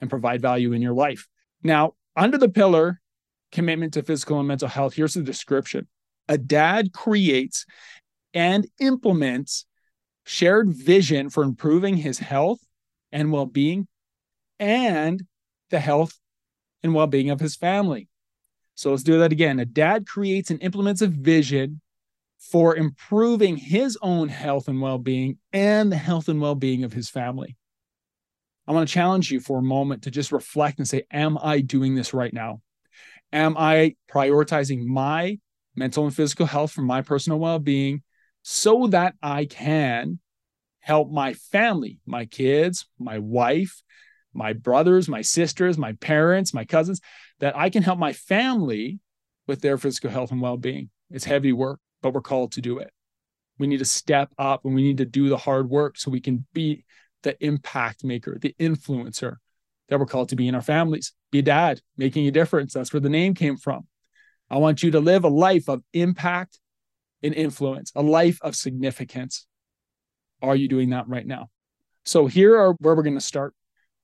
and 0.02 0.10
provide 0.10 0.42
value 0.42 0.74
in 0.74 0.82
your 0.82 0.94
life. 0.94 1.28
Now, 1.64 1.94
under 2.16 2.38
the 2.38 2.50
pillar 2.50 3.02
commitment 3.52 3.94
to 3.94 4.04
physical 4.04 4.40
and 4.40 4.48
mental 4.48 4.68
health, 4.68 4.94
here's 4.94 5.14
the 5.14 5.24
description 5.24 5.88
a 6.28 6.38
dad 6.38 6.94
creates 6.94 7.66
and 8.34 8.68
implements 8.80 9.66
shared 10.26 10.70
vision 10.70 11.30
for 11.30 11.44
improving 11.44 11.98
his 11.98 12.20
health 12.20 12.60
and 13.12 13.32
well 13.32 13.46
being 13.46 13.88
and 14.60 15.24
the 15.70 15.80
health 15.80 16.18
and 16.82 16.94
well 16.94 17.08
being 17.08 17.30
of 17.30 17.40
his 17.40 17.56
family. 17.56 18.08
So 18.76 18.92
let's 18.92 19.04
do 19.04 19.20
that 19.20 19.32
again. 19.32 19.60
A 19.60 19.66
dad 19.66 20.08
creates 20.08 20.50
and 20.50 20.62
implements 20.64 21.02
a 21.02 21.08
vision 21.08 21.82
for 22.52 22.76
improving 22.76 23.58
his 23.58 23.98
own 24.02 24.30
health 24.30 24.68
and 24.68 24.82
well 24.82 24.98
being 24.98 25.38
and 25.52 25.92
the 25.92 25.98
health 25.98 26.28
and 26.28 26.42
well 26.42 26.56
being 26.56 26.84
of 26.84 26.94
his 26.94 27.10
family. 27.10 27.58
I 28.68 28.72
want 28.72 28.88
to 28.88 28.94
challenge 28.94 29.32
you 29.32 29.40
for 29.40 29.60
a 29.60 29.64
moment 29.64 30.04
to 30.04 30.12
just 30.12 30.32
reflect 30.32 30.80
and 30.80 30.88
say, 30.88 31.04
Am 31.12 31.38
I 31.42 31.62
doing 31.62 31.96
this 31.96 32.14
right 32.14 32.34
now? 32.34 32.62
Am 33.32 33.58
I 33.58 33.96
prioritizing 34.12 34.86
my 34.86 35.40
mental 35.76 36.06
and 36.06 36.16
physical 36.16 36.46
health 36.46 36.72
for 36.72 36.82
my 36.82 37.02
personal 37.02 37.40
well 37.40 37.60
being 37.60 38.04
so 38.44 38.88
that 38.88 39.16
I 39.22 39.46
can 39.46 40.20
help 40.80 41.10
my 41.10 41.34
family, 41.34 42.00
my 42.06 42.26
kids, 42.26 42.86
my 43.00 43.18
wife, 43.20 43.82
my 44.34 44.54
brothers, 44.54 45.08
my 45.08 45.22
sisters, 45.22 45.78
my 45.78 45.94
parents, 45.94 46.54
my 46.54 46.66
cousins, 46.66 47.00
that 47.40 47.58
I 47.58 47.70
can 47.70 47.84
help 47.84 48.00
my 48.00 48.14
family 48.14 49.00
with 49.48 49.62
their 49.62 49.78
physical 49.78 50.10
health 50.10 50.32
and 50.32 50.42
well 50.42 50.58
being. 50.58 50.90
It's 51.10 51.26
heavy 51.26 51.54
work, 51.54 51.80
but 52.04 52.14
we're 52.14 52.22
called 52.22 52.52
to 52.52 52.62
do 52.62 52.78
it. 52.78 52.92
We 53.58 53.66
need 53.66 53.80
to 53.80 53.86
step 53.86 54.30
up 54.38 54.66
and 54.66 54.76
we 54.76 54.84
need 54.84 54.98
to 54.98 55.06
do 55.06 55.30
the 55.30 55.38
hard 55.38 55.70
work 55.70 55.98
so 55.98 56.12
we 56.12 56.20
can 56.20 56.46
be 56.54 56.86
the 57.24 57.42
impact 57.44 58.04
maker, 58.04 58.38
the 58.40 58.54
influencer 58.60 59.38
that 59.90 60.00
we're 60.00 60.06
called 60.06 60.30
to 60.30 60.36
be 60.36 60.48
in 60.48 60.54
our 60.54 60.62
families. 60.62 61.14
Be 61.32 61.40
a 61.40 61.44
dad, 61.44 61.82
making 61.98 62.28
a 62.28 62.32
difference. 62.32 62.74
That's 62.74 62.94
where 62.94 63.00
the 63.00 63.10
name 63.10 63.34
came 63.34 63.58
from. 63.58 63.88
I 64.50 64.58
want 64.58 64.84
you 64.84 64.92
to 64.92 65.00
live 65.00 65.24
a 65.24 65.30
life 65.30 65.70
of 65.70 65.82
impact 65.94 66.60
and 67.24 67.34
influence, 67.34 67.92
a 67.96 68.04
life 68.04 68.38
of 68.42 68.56
significance. 68.56 69.48
Are 70.42 70.56
you 70.56 70.68
doing 70.68 70.90
that 70.90 71.08
right 71.08 71.26
now? 71.26 71.50
So, 72.06 72.28
here 72.28 72.58
are 72.58 72.74
where 72.80 72.96
we're 72.96 73.04
going 73.04 73.16
to 73.16 73.22
start 73.22 73.56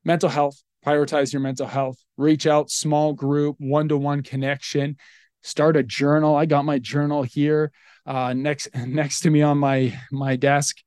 mental 0.06 0.30
health, 0.30 0.64
prioritize 0.86 1.34
your 1.34 1.42
mental 1.42 1.68
health, 1.68 1.98
reach 2.18 2.48
out, 2.48 2.72
small 2.72 3.12
group, 3.12 3.58
one 3.60 3.90
to 3.90 3.98
one 3.98 4.24
connection, 4.24 4.96
start 5.42 5.78
a 5.78 5.84
journal. 5.84 6.36
I 6.36 6.46
got 6.46 6.66
my 6.66 6.80
journal 6.80 7.24
here 7.24 7.72
uh, 8.06 8.34
next 8.34 8.70
next 8.76 9.22
to 9.22 9.30
me 9.30 9.42
on 9.42 9.58
my 9.58 9.98
my 10.12 10.36
desk. 10.36 10.78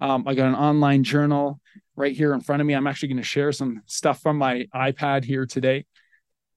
Um, 0.00 0.24
I 0.26 0.34
got 0.34 0.48
an 0.48 0.54
online 0.54 1.04
journal 1.04 1.60
right 1.94 2.14
here 2.14 2.34
in 2.34 2.40
front 2.40 2.60
of 2.60 2.66
me. 2.66 2.74
I'm 2.74 2.86
actually 2.86 3.08
going 3.08 3.18
to 3.18 3.22
share 3.22 3.52
some 3.52 3.82
stuff 3.86 4.20
from 4.20 4.36
my 4.36 4.66
iPad 4.74 5.24
here 5.24 5.46
today. 5.46 5.86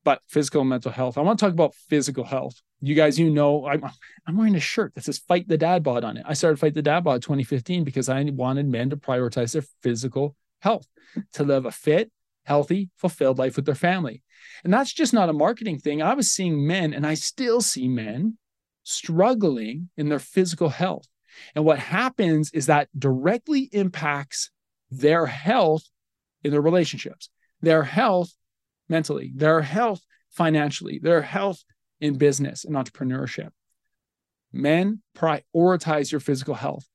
But 0.03 0.21
physical 0.27 0.62
and 0.62 0.69
mental 0.69 0.91
health. 0.91 1.17
I 1.17 1.21
want 1.21 1.39
to 1.39 1.45
talk 1.45 1.53
about 1.53 1.74
physical 1.74 2.24
health. 2.24 2.62
You 2.79 2.93
guys, 2.93 3.17
you 3.17 3.31
know, 3.31 3.65
I'm 3.65 3.83
I'm 4.27 4.38
wearing 4.38 4.55
a 4.55 4.59
shirt 4.59 4.93
that 4.95 5.03
says 5.03 5.17
"Fight 5.17 5.47
the 5.47 5.57
Dad 5.57 5.83
Bod" 5.83 6.03
on 6.03 6.17
it. 6.17 6.25
I 6.27 6.33
started 6.33 6.57
"Fight 6.59 6.74
the 6.75 6.81
Dad 6.81 7.03
Bod" 7.03 7.24
2015 7.24 7.83
because 7.83 8.09
I 8.09 8.21
wanted 8.24 8.67
men 8.67 8.91
to 8.91 8.97
prioritize 8.97 9.53
their 9.53 9.63
physical 9.81 10.35
health, 10.62 10.88
to 11.33 11.43
live 11.43 11.65
a 11.65 11.71
fit, 11.71 12.12
healthy, 12.45 12.89
fulfilled 12.95 13.37
life 13.37 13.55
with 13.55 13.65
their 13.65 13.75
family. 13.75 14.23
And 14.63 14.73
that's 14.73 14.93
just 14.93 15.13
not 15.13 15.29
a 15.29 15.33
marketing 15.33 15.79
thing. 15.79 16.01
I 16.01 16.13
was 16.13 16.31
seeing 16.31 16.65
men, 16.65 16.93
and 16.93 17.05
I 17.05 17.15
still 17.15 17.61
see 17.61 17.87
men 17.87 18.37
struggling 18.83 19.89
in 19.97 20.09
their 20.09 20.19
physical 20.19 20.69
health. 20.69 21.07
And 21.53 21.65
what 21.65 21.79
happens 21.79 22.51
is 22.53 22.67
that 22.67 22.87
directly 22.97 23.69
impacts 23.71 24.51
their 24.89 25.25
health 25.25 25.83
in 26.43 26.51
their 26.51 26.61
relationships, 26.61 27.29
their 27.61 27.83
health 27.83 28.31
mentally, 28.87 29.33
their 29.35 29.61
health 29.61 30.01
financially, 30.29 30.99
their 31.01 31.21
health 31.21 31.63
in 31.99 32.17
business 32.17 32.63
and 32.63 32.75
entrepreneurship. 32.75 33.49
Men, 34.53 35.01
prioritize 35.17 36.11
your 36.11 36.21
physical 36.21 36.55
health. 36.55 36.87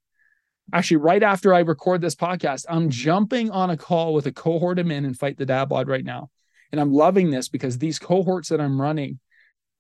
Actually, 0.73 0.99
right 0.99 1.23
after 1.23 1.53
I 1.53 1.61
record 1.61 2.01
this 2.01 2.15
podcast, 2.15 2.65
I'm 2.69 2.91
jumping 2.91 3.51
on 3.51 3.71
a 3.71 3.77
call 3.77 4.15
with 4.15 4.27
a 4.27 4.33
cohort 4.33 4.79
of 4.79 4.87
men 4.87 5.05
and 5.05 5.19
fight 5.19 5.37
the 5.37 5.47
dad 5.47 5.69
bod 5.69 5.89
right 5.89 6.05
now. 6.05 6.31
And 6.71 6.81
I'm 6.81 6.93
loving 6.93 7.31
this 7.31 7.49
because 7.49 7.79
these 7.79 7.99
cohorts 7.99 8.49
that 8.51 8.61
I'm 8.61 8.81
running 8.81 9.19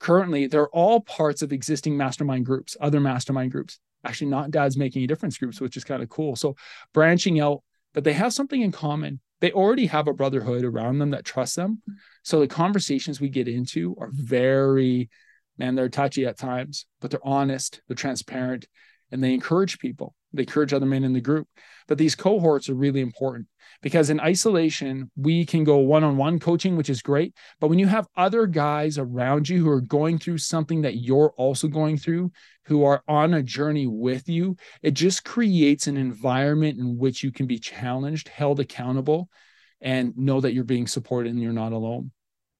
currently, 0.00 0.46
they're 0.46 0.68
all 0.70 1.00
parts 1.00 1.42
of 1.42 1.52
existing 1.52 1.96
mastermind 1.96 2.46
groups, 2.46 2.76
other 2.80 3.00
mastermind 3.00 3.52
groups. 3.52 3.78
Actually, 4.04 4.30
not 4.30 4.50
dads 4.50 4.76
making 4.76 5.04
a 5.04 5.06
difference 5.06 5.38
groups, 5.38 5.60
which 5.60 5.76
is 5.76 5.84
kind 5.84 6.02
of 6.02 6.08
cool. 6.08 6.34
So 6.34 6.56
branching 6.92 7.38
out, 7.38 7.62
but 7.92 8.02
they 8.02 8.14
have 8.14 8.32
something 8.32 8.60
in 8.60 8.72
common. 8.72 9.20
They 9.40 9.52
already 9.52 9.86
have 9.86 10.08
a 10.08 10.14
brotherhood 10.14 10.64
around 10.64 10.98
them 10.98 11.10
that 11.10 11.24
trusts 11.24 11.56
them. 11.56 11.82
So 12.24 12.40
the 12.40 12.48
conversations 12.48 13.20
we 13.20 13.28
get 13.28 13.48
into 13.48 13.94
are 14.00 14.10
very, 14.12 15.10
man, 15.58 15.74
they're 15.74 15.88
touchy 15.88 16.26
at 16.26 16.38
times, 16.38 16.86
but 17.00 17.10
they're 17.10 17.26
honest, 17.26 17.80
they're 17.86 17.94
transparent, 17.94 18.66
and 19.10 19.22
they 19.22 19.34
encourage 19.34 19.78
people. 19.78 20.14
They 20.32 20.42
encourage 20.42 20.72
other 20.72 20.86
men 20.86 21.04
in 21.04 21.12
the 21.12 21.20
group. 21.20 21.48
But 21.88 21.98
these 21.98 22.14
cohorts 22.14 22.68
are 22.68 22.74
really 22.74 23.00
important 23.00 23.48
because 23.82 24.10
in 24.10 24.20
isolation, 24.20 25.10
we 25.16 25.44
can 25.44 25.64
go 25.64 25.78
one 25.78 26.04
on 26.04 26.16
one 26.16 26.38
coaching, 26.38 26.76
which 26.76 26.90
is 26.90 27.02
great. 27.02 27.34
But 27.60 27.68
when 27.68 27.78
you 27.78 27.86
have 27.86 28.06
other 28.16 28.46
guys 28.46 28.98
around 28.98 29.48
you 29.48 29.62
who 29.62 29.70
are 29.70 29.80
going 29.80 30.18
through 30.18 30.38
something 30.38 30.82
that 30.82 30.98
you're 30.98 31.32
also 31.36 31.66
going 31.66 31.96
through, 31.96 32.30
who 32.66 32.84
are 32.84 33.02
on 33.08 33.34
a 33.34 33.42
journey 33.42 33.86
with 33.86 34.28
you, 34.28 34.56
it 34.82 34.92
just 34.92 35.24
creates 35.24 35.86
an 35.88 35.96
environment 35.96 36.78
in 36.78 36.96
which 36.98 37.24
you 37.24 37.32
can 37.32 37.46
be 37.46 37.58
challenged, 37.58 38.28
held 38.28 38.60
accountable, 38.60 39.28
and 39.80 40.16
know 40.16 40.40
that 40.40 40.52
you're 40.52 40.62
being 40.62 40.86
supported 40.86 41.32
and 41.32 41.42
you're 41.42 41.52
not 41.52 41.72
alone. 41.72 42.12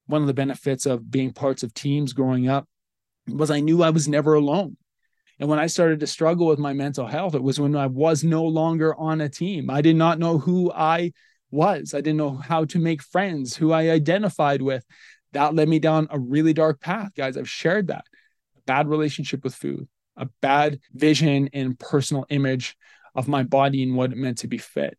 One 0.07 0.23
of 0.23 0.27
the 0.27 0.35
benefits 0.35 0.87
of 0.87 1.09
being 1.09 1.33
parts 1.33 1.63
of 1.63 1.73
teams 1.75 2.13
growing 2.13 2.49
up 2.49 2.67
was 3.29 3.51
I 3.51 3.61
knew 3.61 3.83
I 3.83 3.91
was 3.91 4.09
never 4.09 4.35
alone. 4.35 4.77
And 5.41 5.49
when 5.49 5.59
I 5.59 5.67
started 5.67 6.01
to 6.01 6.07
struggle 6.07 6.47
with 6.47 6.59
my 6.59 6.75
mental 6.75 7.07
health, 7.07 7.35
it 7.35 7.43
was 7.43 7.59
when 7.59 7.75
I 7.75 7.87
was 7.87 8.23
no 8.23 8.45
longer 8.45 8.95
on 8.95 9.23
a 9.23 9.29
team. 9.29 9.71
I 9.71 9.81
did 9.81 9.97
not 9.97 10.19
know 10.19 10.39
who 10.39 10.71
I 10.71 11.13
was. 11.51 11.95
I 11.95 12.03
didn't 12.03 12.19
know 12.19 12.37
how 12.37 12.67
to 12.67 12.79
make 12.79 13.03
friends, 13.03 13.57
who 13.57 13.73
I 13.73 13.89
identified 13.89 14.61
with. 14.61 14.85
That 15.33 15.55
led 15.55 15.69
me 15.69 15.79
down 15.79 16.09
a 16.11 16.19
really 16.19 16.53
dark 16.53 16.81
path, 16.81 17.13
guys. 17.17 17.39
I've 17.39 17.49
shared 17.49 17.87
that. 17.87 18.05
A 18.59 18.61
bad 18.67 18.87
relationship 18.87 19.43
with 19.43 19.55
food, 19.55 19.89
a 20.15 20.29
bad 20.43 20.79
vision 20.93 21.49
and 21.55 21.79
personal 21.79 22.27
image 22.29 22.77
of 23.15 23.27
my 23.27 23.43
body 23.43 23.83
and 23.83 23.97
what 23.97 24.13
it 24.13 24.19
meant 24.19 24.39
to 24.39 24.47
be 24.47 24.59
fit 24.59 24.99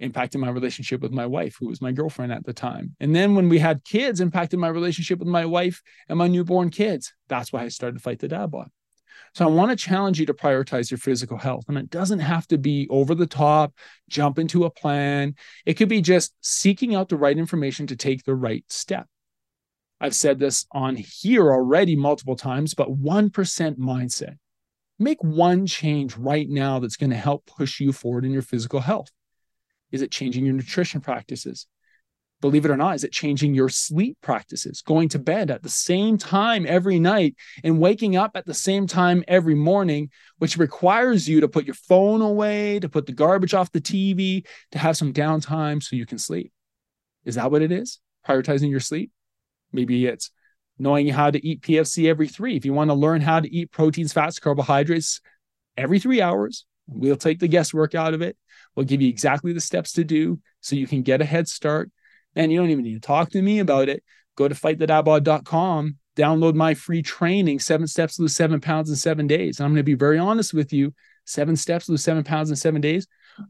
impacted 0.00 0.40
my 0.40 0.50
relationship 0.50 1.00
with 1.00 1.12
my 1.12 1.26
wife, 1.26 1.56
who 1.58 1.68
was 1.68 1.80
my 1.80 1.92
girlfriend 1.92 2.32
at 2.32 2.44
the 2.44 2.52
time. 2.52 2.96
And 3.00 3.14
then 3.14 3.34
when 3.34 3.48
we 3.48 3.58
had 3.58 3.84
kids, 3.84 4.20
impacted 4.20 4.58
my 4.58 4.68
relationship 4.68 5.18
with 5.18 5.28
my 5.28 5.46
wife 5.46 5.82
and 6.08 6.18
my 6.18 6.28
newborn 6.28 6.70
kids. 6.70 7.14
That's 7.28 7.52
why 7.52 7.62
I 7.62 7.68
started 7.68 7.98
to 7.98 8.02
fight 8.02 8.18
the 8.18 8.28
dad 8.28 8.50
bod. 8.50 8.70
So 9.34 9.44
I 9.44 9.48
want 9.48 9.70
to 9.70 9.76
challenge 9.76 10.20
you 10.20 10.26
to 10.26 10.34
prioritize 10.34 10.90
your 10.90 10.98
physical 10.98 11.38
health. 11.38 11.64
And 11.68 11.78
it 11.78 11.90
doesn't 11.90 12.20
have 12.20 12.46
to 12.48 12.58
be 12.58 12.86
over 12.90 13.14
the 13.14 13.26
top, 13.26 13.74
jump 14.08 14.38
into 14.38 14.64
a 14.64 14.70
plan. 14.70 15.34
It 15.66 15.74
could 15.74 15.88
be 15.88 16.00
just 16.00 16.34
seeking 16.40 16.94
out 16.94 17.08
the 17.08 17.16
right 17.16 17.36
information 17.36 17.86
to 17.88 17.96
take 17.96 18.24
the 18.24 18.34
right 18.34 18.64
step. 18.68 19.06
I've 20.00 20.14
said 20.14 20.38
this 20.38 20.66
on 20.72 20.96
here 20.96 21.52
already 21.52 21.96
multiple 21.96 22.36
times, 22.36 22.74
but 22.74 22.90
1% 22.90 23.30
mindset. 23.78 24.36
Make 24.98 25.22
one 25.22 25.66
change 25.66 26.16
right 26.16 26.48
now 26.48 26.78
that's 26.78 26.96
going 26.96 27.10
to 27.10 27.16
help 27.16 27.46
push 27.46 27.80
you 27.80 27.92
forward 27.92 28.24
in 28.24 28.32
your 28.32 28.42
physical 28.42 28.80
health. 28.80 29.10
Is 29.90 30.02
it 30.02 30.10
changing 30.10 30.44
your 30.44 30.54
nutrition 30.54 31.00
practices? 31.00 31.66
Believe 32.44 32.66
it 32.66 32.70
or 32.70 32.76
not, 32.76 32.94
is 32.94 33.04
it 33.04 33.10
changing 33.10 33.54
your 33.54 33.70
sleep 33.70 34.18
practices, 34.20 34.82
going 34.82 35.08
to 35.08 35.18
bed 35.18 35.50
at 35.50 35.62
the 35.62 35.68
same 35.70 36.18
time 36.18 36.66
every 36.68 36.98
night 37.00 37.34
and 37.64 37.80
waking 37.80 38.16
up 38.16 38.32
at 38.34 38.44
the 38.44 38.52
same 38.52 38.86
time 38.86 39.24
every 39.26 39.54
morning, 39.54 40.10
which 40.36 40.58
requires 40.58 41.26
you 41.26 41.40
to 41.40 41.48
put 41.48 41.64
your 41.64 41.74
phone 41.74 42.20
away, 42.20 42.78
to 42.80 42.86
put 42.86 43.06
the 43.06 43.12
garbage 43.12 43.54
off 43.54 43.72
the 43.72 43.80
TV, 43.80 44.46
to 44.72 44.78
have 44.78 44.94
some 44.94 45.10
downtime 45.10 45.82
so 45.82 45.96
you 45.96 46.04
can 46.04 46.18
sleep. 46.18 46.52
Is 47.24 47.36
that 47.36 47.50
what 47.50 47.62
it 47.62 47.72
is? 47.72 47.98
Prioritizing 48.28 48.68
your 48.68 48.78
sleep? 48.78 49.10
Maybe 49.72 50.04
it's 50.04 50.30
knowing 50.78 51.08
how 51.08 51.30
to 51.30 51.46
eat 51.46 51.62
PFC 51.62 52.10
every 52.10 52.28
three. 52.28 52.56
If 52.56 52.66
you 52.66 52.74
want 52.74 52.90
to 52.90 52.94
learn 52.94 53.22
how 53.22 53.40
to 53.40 53.50
eat 53.50 53.72
proteins, 53.72 54.12
fats, 54.12 54.38
carbohydrates 54.38 55.22
every 55.78 55.98
three 55.98 56.20
hours, 56.20 56.66
we'll 56.86 57.16
take 57.16 57.38
the 57.38 57.48
guesswork 57.48 57.94
out 57.94 58.12
of 58.12 58.20
it. 58.20 58.36
We'll 58.76 58.84
give 58.84 59.00
you 59.00 59.08
exactly 59.08 59.54
the 59.54 59.62
steps 59.62 59.92
to 59.92 60.04
do 60.04 60.40
so 60.60 60.76
you 60.76 60.86
can 60.86 61.00
get 61.00 61.22
a 61.22 61.24
head 61.24 61.48
start 61.48 61.90
and 62.36 62.50
you 62.50 62.58
don't 62.58 62.70
even 62.70 62.84
need 62.84 62.94
to 62.94 63.00
talk 63.00 63.30
to 63.30 63.42
me 63.42 63.58
about 63.58 63.88
it. 63.88 64.02
Go 64.36 64.48
to 64.48 64.54
fightthedadbod.com, 64.54 65.96
download 66.16 66.54
my 66.54 66.74
free 66.74 67.02
training, 67.02 67.60
seven 67.60 67.86
steps 67.86 68.18
lose 68.18 68.34
seven 68.34 68.60
pounds 68.60 68.90
in 68.90 68.96
seven 68.96 69.26
days. 69.26 69.58
And 69.58 69.66
I'm 69.66 69.72
going 69.72 69.78
to 69.78 69.84
be 69.84 69.94
very 69.94 70.18
honest 70.18 70.52
with 70.52 70.72
you 70.72 70.92
seven 71.24 71.56
steps 71.56 71.88
lose 71.88 72.02
seven 72.02 72.24
pounds 72.24 72.50
in 72.50 72.56
seven 72.56 72.80
days. 72.80 73.06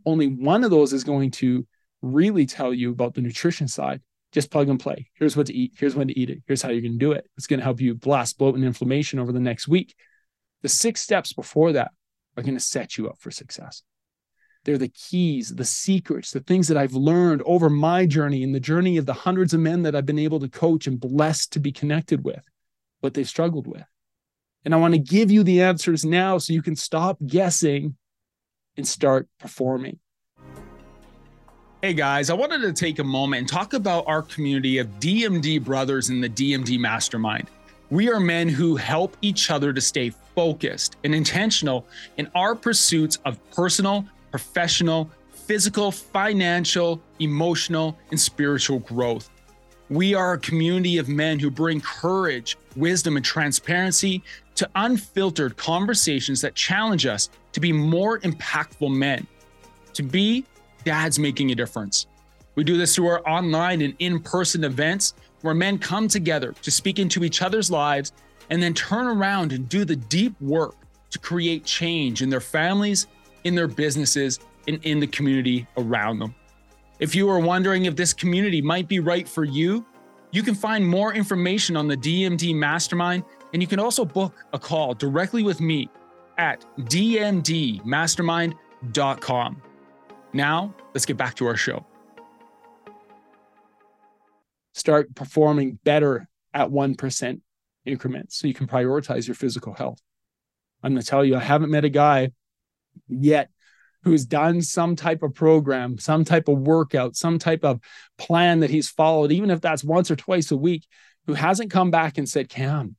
Only 0.07 0.29
one 0.29 0.65
of 0.65 0.71
those 0.71 0.93
is 0.93 1.05
going 1.05 1.31
to 1.33 1.67
really 2.03 2.47
tell 2.47 2.73
you 2.73 2.91
about 2.91 3.15
the 3.15 3.21
nutrition 3.21 3.69
side. 3.69 4.01
Just 4.33 4.51
plug 4.51 4.69
and 4.69 4.81
play. 4.81 5.11
Here's 5.15 5.37
what 5.37 5.47
to 5.47 5.55
eat. 5.55 5.75
Here's 5.77 5.95
when 5.95 6.09
to 6.09 6.19
eat 6.19 6.31
it. 6.31 6.43
Here's 6.47 6.63
how 6.63 6.71
you're 6.71 6.81
going 6.81 6.93
to 6.93 6.99
do 6.99 7.13
it. 7.13 7.29
It's 7.37 7.47
going 7.47 7.61
to 7.61 7.65
help 7.65 7.81
you 7.81 7.95
blast 7.95 8.39
bloat 8.39 8.57
and 8.57 8.65
inflammation 8.65 9.19
over 9.19 9.33
the 9.33 9.41
next 9.41 9.69
week. 9.69 9.95
The 10.63 10.69
six 10.69 11.01
steps 11.01 11.33
before 11.33 11.73
that 11.73 11.93
are 12.37 12.43
going 12.43 12.57
to 12.57 12.61
set 12.61 12.99
you 12.99 13.09
up 13.09 13.19
for 13.21 13.31
success. 13.31 13.83
They're 14.65 14.79
the 14.79 14.89
keys, 14.89 15.55
the 15.55 15.65
secrets, 15.65 16.31
the 16.31 16.41
things 16.41 16.69
that 16.69 16.79
I've 16.79 16.95
learned 16.95 17.43
over 17.45 17.69
my 17.69 18.07
journey 18.07 18.43
and 18.43 18.55
the 18.55 18.61
journey 18.61 18.97
of 18.97 19.05
the 19.05 19.13
hundreds 19.13 19.53
of 19.53 19.61
men 19.61 19.83
that 19.83 19.95
I've 19.95 20.07
been 20.07 20.19
able 20.19 20.41
to 20.41 20.49
coach 20.49 20.87
and 20.87 20.99
blessed 20.99 21.53
to 21.53 21.61
be 21.61 21.71
connected 21.71 22.25
with, 22.25 22.49
what 23.01 23.13
they've 23.13 23.29
struggled 23.29 23.67
with. 23.67 23.85
And 24.65 24.73
I 24.73 24.79
want 24.79 24.95
to 24.95 24.99
give 24.99 25.31
you 25.31 25.43
the 25.43 25.61
answers 25.61 26.05
now 26.05 26.39
so 26.39 26.55
you 26.55 26.63
can 26.63 26.77
stop 26.77 27.19
guessing 27.27 27.97
and 28.79 28.89
start 28.89 29.29
performing. 29.39 29.99
Hey 31.83 31.93
guys, 31.93 32.31
I 32.31 32.35
wanted 32.35 32.63
to 32.63 32.73
take 32.73 32.99
a 32.99 33.05
moment 33.05 33.41
and 33.41 33.49
talk 33.49 33.75
about 33.75 34.05
our 34.07 34.23
community 34.23 34.79
of 34.79 34.89
DMD 35.01 35.63
brothers 35.63 36.09
in 36.09 36.23
the 36.23 36.31
DMD 36.31 36.79
Mastermind. 36.79 37.49
We 37.91 38.11
are 38.11 38.19
men 38.19 38.49
who 38.49 38.77
help 38.77 39.19
each 39.21 39.51
other 39.51 39.75
to 39.75 39.81
stay 39.83 40.11
focused 40.35 40.97
and 41.05 41.15
intentional 41.15 41.87
in 42.17 42.31
our 42.35 42.55
pursuits 42.55 43.19
of 43.27 43.39
personal, 43.51 44.07
professional, 44.35 45.09
physical, 45.31 45.93
financial, 45.93 47.01
emotional, 47.21 47.97
and 48.11 48.21
spiritual 48.21 48.81
growth. 48.81 49.31
We 49.91 50.13
are 50.13 50.33
a 50.33 50.39
community 50.39 50.99
of 50.99 51.09
men 51.09 51.39
who 51.39 51.53
bring 51.53 51.81
courage, 51.81 52.57
wisdom, 52.75 53.15
and 53.15 53.25
transparency 53.25 54.25
to 54.57 54.69
unfiltered 54.75 55.57
conversations 55.57 56.41
that 56.41 56.57
challenge 56.57 57.07
us 57.07 57.31
to 57.53 57.61
be 57.61 57.73
more 57.73 58.19
impactful 58.19 58.93
men, 58.93 59.25
to 59.93 60.03
be 60.03 60.45
dads 60.83 61.21
making 61.21 61.53
a 61.53 61.55
difference. 61.55 62.09
We 62.57 62.65
do 62.65 62.77
this 62.77 62.97
through 62.97 63.07
our 63.07 63.29
online 63.29 63.83
and 63.83 63.95
in 64.01 64.19
person 64.19 64.65
events 64.65 65.15
where 65.43 65.55
men 65.55 65.79
come 65.79 66.09
together 66.09 66.57
to 66.63 66.73
speak 66.73 66.99
into 66.99 67.23
each 67.23 67.41
other's 67.41 67.71
lives 67.71 68.11
and 68.51 68.61
then 68.61 68.75
turn 68.75 69.07
around 69.07 69.53
and 69.53 69.69
do 69.69 69.85
the 69.85 69.95
deep 69.95 70.35
work 70.41 70.75
to 71.11 71.21
create 71.21 71.65
change 71.65 72.21
in 72.21 72.31
their 72.31 72.41
families, 72.41 73.07
in 73.45 73.55
their 73.55 73.69
businesses, 73.69 74.41
and 74.67 74.85
in 74.85 74.99
the 74.99 75.07
community 75.07 75.67
around 75.77 76.19
them. 76.19 76.35
If 76.99 77.15
you 77.15 77.29
are 77.29 77.39
wondering 77.39 77.85
if 77.85 77.97
this 77.97 78.13
community 78.13 78.63
might 78.63 78.89
be 78.89 79.01
right 79.01 79.29
for 79.29 79.45
you, 79.45 79.85
you 80.33 80.43
can 80.43 80.55
find 80.55 80.87
more 80.87 81.15
information 81.15 81.77
on 81.77 81.87
the 81.87 81.97
DMD 81.97 82.55
Mastermind, 82.55 83.25
and 83.53 83.63
you 83.63 83.69
can 83.69 83.79
also 83.79 84.05
book 84.05 84.35
a 84.53 84.59
call 84.59 84.95
directly 84.95 85.43
with 85.43 85.61
me 85.61 85.89
at 86.39 86.65
dmdmastermind.com. 86.81 89.63
Now, 90.33 90.75
let's 90.93 91.07
get 91.07 91.17
back 91.17 91.37
to 91.37 91.47
our 91.47 91.57
show. 91.57 91.87
Start 94.73 95.15
performing 95.15 95.79
better 95.85 96.27
at 96.53 96.69
1% 96.69 97.41
increments 97.87 98.37
so 98.37 98.49
you 98.49 98.55
can 98.55 98.67
prioritize 98.67 99.29
your 99.29 99.37
physical 99.37 99.75
health. 99.75 100.01
I'm 100.83 100.95
going 100.95 101.03
to 101.03 101.09
tell 101.09 101.25
you, 101.25 101.37
I 101.37 101.41
haven't 101.41 101.71
met 101.71 101.85
a 101.85 101.89
guy 101.89 102.33
yet 103.09 103.51
who's 104.05 104.27
done 104.27 104.61
some 104.61 104.97
type 104.97 105.23
of 105.23 105.35
program, 105.35 105.99
some 105.99 106.25
type 106.25 106.49
of 106.49 106.59
workout, 106.59 107.17
some 107.17 107.39
type 107.39 107.65
of 107.65 107.81
plan 108.19 108.61
that 108.61 108.71
he's 108.71 108.91
followed, 108.91 109.33
even 109.33 109.51
if 109.51 109.61
that's 109.61 109.83
once 109.83 110.11
or 110.11 110.17
twice 110.17 110.51
a 110.51 110.57
week, 110.57 110.87
who 111.27 111.33
hasn't 111.33 111.71
come 111.71 111.91
back 111.91 112.19
and 112.19 112.29
said, 112.29 112.51
Cam, 112.51 112.97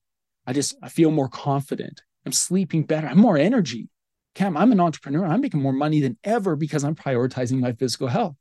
I 0.48 0.54
just 0.54 0.76
I 0.82 0.90
feel 0.90 1.12
more 1.12 1.30
confident. 1.30 2.02
I'm 2.26 2.32
sleeping 2.32 2.84
better. 2.84 3.08
I'm 3.08 3.20
more 3.20 3.38
energy. 3.38 3.88
Cam, 4.34 4.58
I'm 4.58 4.72
an 4.72 4.80
entrepreneur. 4.80 5.26
I'm 5.26 5.42
making 5.42 5.62
more 5.62 5.74
money 5.74 6.02
than 6.02 6.18
ever 6.24 6.56
because 6.56 6.84
I'm 6.84 6.96
prioritizing 6.96 7.60
my 7.60 7.74
physical 7.74 8.08
health. 8.08 8.36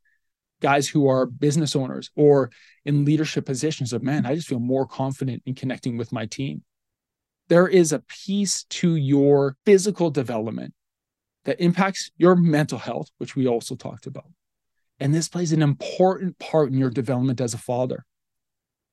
Guys 0.61 0.87
who 0.87 1.07
are 1.07 1.27
business 1.27 1.75
owners 1.75 2.09
or 2.15 2.49
in 2.83 3.05
leadership 3.05 3.45
positions 3.45 3.93
of 3.93 4.01
man, 4.01 4.25
I 4.25 4.35
just 4.35 4.47
feel 4.47 4.59
more 4.59 4.87
confident 4.87 5.43
in 5.45 5.53
connecting 5.53 5.97
with 5.97 6.11
my 6.11 6.25
team. 6.25 6.63
There 7.47 7.67
is 7.67 7.93
a 7.93 7.99
piece 7.99 8.63
to 8.63 8.95
your 8.95 9.55
physical 9.65 10.09
development 10.09 10.73
that 11.45 11.61
impacts 11.61 12.11
your 12.17 12.35
mental 12.35 12.77
health, 12.77 13.09
which 13.17 13.35
we 13.35 13.47
also 13.47 13.75
talked 13.75 14.07
about. 14.07 14.29
And 14.99 15.13
this 15.13 15.27
plays 15.27 15.51
an 15.51 15.61
important 15.61 16.37
part 16.39 16.71
in 16.71 16.77
your 16.77 16.89
development 16.89 17.41
as 17.41 17.53
a 17.53 17.59
father. 17.59 18.05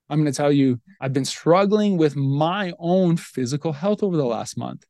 I'm 0.09 0.21
going 0.21 0.33
to 0.33 0.37
tell 0.37 0.53
you, 0.53 0.81
I've 1.01 1.13
been 1.13 1.25
struggling 1.25 1.97
with 1.97 2.17
my 2.17 2.73
own 2.79 3.17
physical 3.17 3.73
health 3.73 4.03
over 4.03 4.17
the 4.17 4.25
last 4.25 4.59
month. 4.59 4.85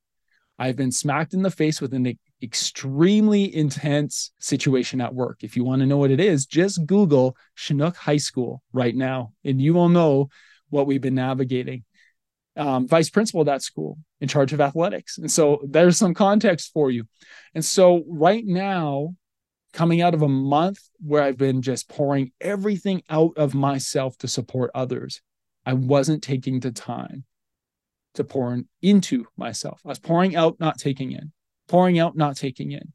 I've 0.58 0.76
been 0.76 0.92
smacked 0.92 1.34
in 1.34 1.42
the 1.42 1.50
face 1.50 1.80
with 1.80 1.94
an 1.94 2.18
extremely 2.42 3.54
intense 3.54 4.32
situation 4.38 5.00
at 5.00 5.14
work. 5.14 5.38
If 5.42 5.56
you 5.56 5.64
want 5.64 5.80
to 5.80 5.86
know 5.86 5.96
what 5.96 6.10
it 6.10 6.20
is, 6.20 6.46
just 6.46 6.86
Google 6.86 7.36
Chinook 7.54 7.96
High 7.96 8.18
School 8.18 8.62
right 8.72 8.94
now, 8.94 9.32
and 9.44 9.60
you 9.60 9.74
will 9.74 9.88
know 9.88 10.28
what 10.70 10.86
we've 10.86 11.00
been 11.00 11.14
navigating. 11.14 11.84
Um, 12.54 12.86
vice 12.86 13.08
principal 13.08 13.40
of 13.40 13.46
that 13.46 13.62
school 13.62 13.96
in 14.20 14.28
charge 14.28 14.52
of 14.52 14.60
athletics. 14.60 15.16
And 15.16 15.30
so 15.30 15.62
there's 15.66 15.96
some 15.96 16.12
context 16.12 16.70
for 16.74 16.90
you. 16.90 17.04
And 17.54 17.64
so 17.64 18.04
right 18.06 18.44
now, 18.44 19.14
coming 19.72 20.02
out 20.02 20.12
of 20.14 20.22
a 20.22 20.28
month 20.28 20.78
where 21.00 21.22
I've 21.22 21.38
been 21.38 21.62
just 21.62 21.88
pouring 21.88 22.32
everything 22.40 23.02
out 23.08 23.32
of 23.36 23.54
myself 23.54 24.18
to 24.18 24.28
support 24.28 24.70
others, 24.74 25.22
I 25.64 25.72
wasn't 25.72 26.22
taking 26.22 26.60
the 26.60 26.72
time 26.72 27.24
to 28.14 28.24
pour 28.24 28.60
into 28.82 29.26
myself. 29.36 29.80
I 29.84 29.88
was 29.88 29.98
pouring 29.98 30.36
out, 30.36 30.60
not 30.60 30.78
taking 30.78 31.12
in, 31.12 31.32
pouring 31.68 31.98
out, 31.98 32.16
not 32.16 32.36
taking 32.36 32.72
in. 32.72 32.92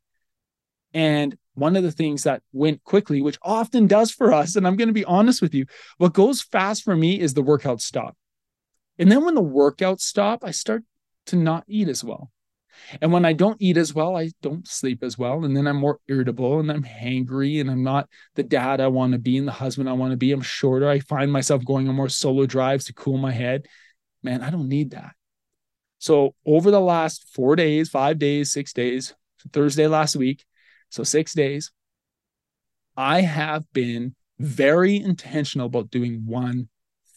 And 0.94 1.38
one 1.56 1.76
of 1.76 1.84
the 1.84 1.92
things 1.92 2.24
that 2.24 2.44
went 2.54 2.84
quickly, 2.84 3.22
which 3.22 3.40
often 3.42 3.88
does 3.88 4.12
for 4.12 4.32
us, 4.32 4.56
and 4.56 4.68
I'm 4.68 4.76
going 4.76 4.90
to 4.90 4.94
be 4.94 5.06
honest 5.06 5.42
with 5.42 5.56
you, 5.56 5.66
what 5.98 6.14
goes 6.14 6.42
fast 6.42 6.84
for 6.84 6.96
me 6.96 7.20
is 7.20 7.34
the 7.34 7.42
workout 7.42 7.82
stop. 7.82 8.16
And 9.00 9.12
then 9.12 9.24
when 9.24 9.36
the 9.36 9.44
workouts 9.44 10.02
stop, 10.02 10.44
I 10.44 10.52
start 10.52 10.84
to 11.28 11.36
not 11.36 11.64
eat 11.68 11.88
as 11.88 12.04
well. 12.04 12.32
And 13.02 13.12
when 13.12 13.26
I 13.26 13.34
don't 13.34 13.58
eat 13.60 13.76
as 13.76 13.94
well, 13.94 14.16
I 14.16 14.32
don't 14.42 14.68
sleep 14.68 15.04
as 15.04 15.18
well. 15.18 15.44
And 15.44 15.58
then 15.58 15.68
I'm 15.68 15.78
more 15.78 16.00
irritable 16.08 16.60
and 16.60 16.72
I'm 16.72 16.84
hangry 16.84 17.60
and 17.60 17.72
I'm 17.72 17.84
not 17.84 18.08
the 18.36 18.44
dad 18.44 18.80
I 18.80 18.88
want 18.88 19.14
to 19.14 19.20
be 19.20 19.38
and 19.38 19.48
the 19.48 19.52
husband 19.52 19.90
I 19.90 19.94
want 19.94 20.12
to 20.12 20.18
be. 20.18 20.32
I'm 20.32 20.42
shorter. 20.42 20.88
I 20.88 21.00
find 21.00 21.32
myself 21.32 21.66
going 21.66 21.90
on 21.90 21.96
more 21.96 22.08
solo 22.08 22.46
drives 22.46 22.86
to 22.86 22.94
cool 22.94 23.18
my 23.18 23.32
head 23.32 23.68
man, 24.24 24.42
I 24.42 24.50
don't 24.50 24.68
need 24.68 24.92
that. 24.92 25.12
So 26.00 26.36
over 26.46 26.70
the 26.70 26.82
last 26.82 27.28
four 27.34 27.56
days, 27.56 27.90
five 27.90 28.20
days, 28.20 28.52
six 28.52 28.74
days, 28.74 29.16
Thursday 29.52 29.88
last 29.88 30.16
week, 30.16 30.46
so 30.90 31.04
six 31.04 31.34
days, 31.34 31.72
I 32.96 33.22
have 33.22 33.64
been 33.74 34.16
very 34.40 34.98
intentional 34.98 35.68
about 35.68 35.90
doing 35.90 36.24
one 36.26 36.70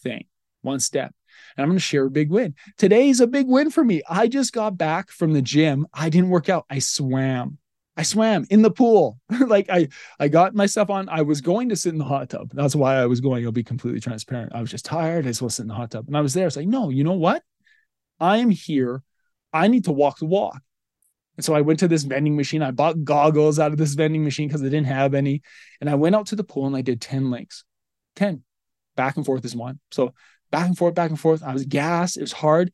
thing, 0.02 0.26
one 0.62 0.80
step. 0.80 1.14
And 1.56 1.62
I'm 1.62 1.68
going 1.68 1.78
to 1.78 1.82
share 1.82 2.06
a 2.06 2.10
big 2.10 2.30
win. 2.30 2.54
Today's 2.78 3.20
a 3.20 3.26
big 3.26 3.46
win 3.46 3.70
for 3.70 3.84
me. 3.84 4.02
I 4.08 4.28
just 4.28 4.52
got 4.52 4.76
back 4.76 5.10
from 5.10 5.32
the 5.32 5.42
gym. 5.42 5.86
I 5.92 6.08
didn't 6.08 6.30
work 6.30 6.48
out. 6.48 6.66
I 6.70 6.78
swam. 6.78 7.58
I 7.96 8.02
swam 8.02 8.46
in 8.50 8.62
the 8.62 8.70
pool. 8.70 9.18
like 9.46 9.68
I 9.68 9.88
I 10.18 10.28
got 10.28 10.54
myself 10.54 10.90
on. 10.90 11.08
I 11.08 11.22
was 11.22 11.40
going 11.40 11.68
to 11.68 11.76
sit 11.76 11.92
in 11.92 11.98
the 11.98 12.04
hot 12.04 12.30
tub. 12.30 12.50
That's 12.54 12.74
why 12.74 12.96
I 12.96 13.06
was 13.06 13.20
going. 13.20 13.44
I'll 13.44 13.52
be 13.52 13.64
completely 13.64 14.00
transparent. 14.00 14.54
I 14.54 14.60
was 14.60 14.70
just 14.70 14.84
tired. 14.84 15.26
I 15.26 15.30
just 15.30 15.42
want 15.42 15.50
to 15.50 15.56
sit 15.56 15.62
in 15.62 15.68
the 15.68 15.74
hot 15.74 15.90
tub. 15.90 16.06
And 16.06 16.16
I 16.16 16.20
was 16.20 16.34
there. 16.34 16.46
It's 16.46 16.56
like, 16.56 16.66
no, 16.66 16.90
you 16.90 17.04
know 17.04 17.14
what? 17.14 17.42
I 18.18 18.38
am 18.38 18.50
here. 18.50 19.02
I 19.52 19.68
need 19.68 19.84
to 19.84 19.92
walk 19.92 20.18
the 20.18 20.26
walk. 20.26 20.60
And 21.36 21.44
so 21.44 21.54
I 21.54 21.62
went 21.62 21.78
to 21.80 21.88
this 21.88 22.02
vending 22.04 22.36
machine. 22.36 22.62
I 22.62 22.70
bought 22.70 23.02
goggles 23.02 23.58
out 23.58 23.72
of 23.72 23.78
this 23.78 23.94
vending 23.94 24.24
machine 24.24 24.48
because 24.48 24.62
I 24.62 24.66
didn't 24.66 24.84
have 24.84 25.14
any. 25.14 25.42
And 25.80 25.88
I 25.88 25.94
went 25.94 26.14
out 26.14 26.26
to 26.26 26.36
the 26.36 26.44
pool 26.44 26.66
and 26.66 26.76
I 26.76 26.82
did 26.82 27.00
10 27.00 27.30
links. 27.30 27.64
10. 28.16 28.42
Back 28.96 29.16
and 29.16 29.24
forth 29.24 29.44
is 29.44 29.56
one. 29.56 29.80
So 29.90 30.12
back 30.50 30.66
and 30.66 30.76
forth, 30.76 30.94
back 30.94 31.10
and 31.10 31.20
forth. 31.20 31.42
I 31.42 31.52
was 31.52 31.64
gassed. 31.64 32.16
It 32.16 32.22
was 32.22 32.32
hard. 32.32 32.72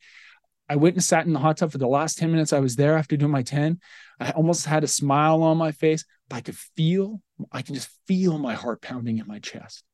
I 0.69 0.77
went 0.77 0.97
and 0.97 1.05
sat 1.05 1.27
in 1.27 1.33
the 1.33 1.39
hot 1.39 1.59
tub 1.59 1.71
for 1.71 1.79
the 1.79 1.87
last 1.87 2.19
10 2.19 2.31
minutes 2.31 2.53
I 2.53 2.59
was 2.61 2.77
there 2.77 2.97
after 2.97 3.17
doing 3.17 3.31
my 3.31 3.43
10. 3.43 3.79
I 4.19 4.31
almost 4.31 4.67
had 4.67 4.83
a 4.83 4.89
smile 4.89 5.43
on 5.43 5.59
my 5.59 5.73
face, 5.73 6.05
but 6.29 6.37
I 6.37 6.41
could 6.41 6.57
feel, 6.57 7.21
I 7.53 7.63
can 7.63 7.75
just 7.75 7.91
feel 8.07 8.39
my 8.39 8.55
heart 8.55 8.83
pounding 8.83 9.19
in 9.19 9.27
my 9.27 9.39
chest. 9.39 9.85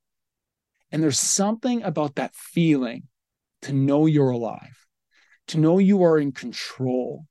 And 0.90 1.02
there's 1.02 1.18
something 1.18 1.82
about 1.82 2.14
that 2.14 2.34
feeling 2.34 3.04
to 3.62 3.72
know 3.72 4.06
you're 4.06 4.30
alive, 4.30 4.86
to 5.48 5.58
know 5.58 5.78
you 5.78 6.02
are 6.04 6.18
in 6.18 6.32
control 6.32 7.26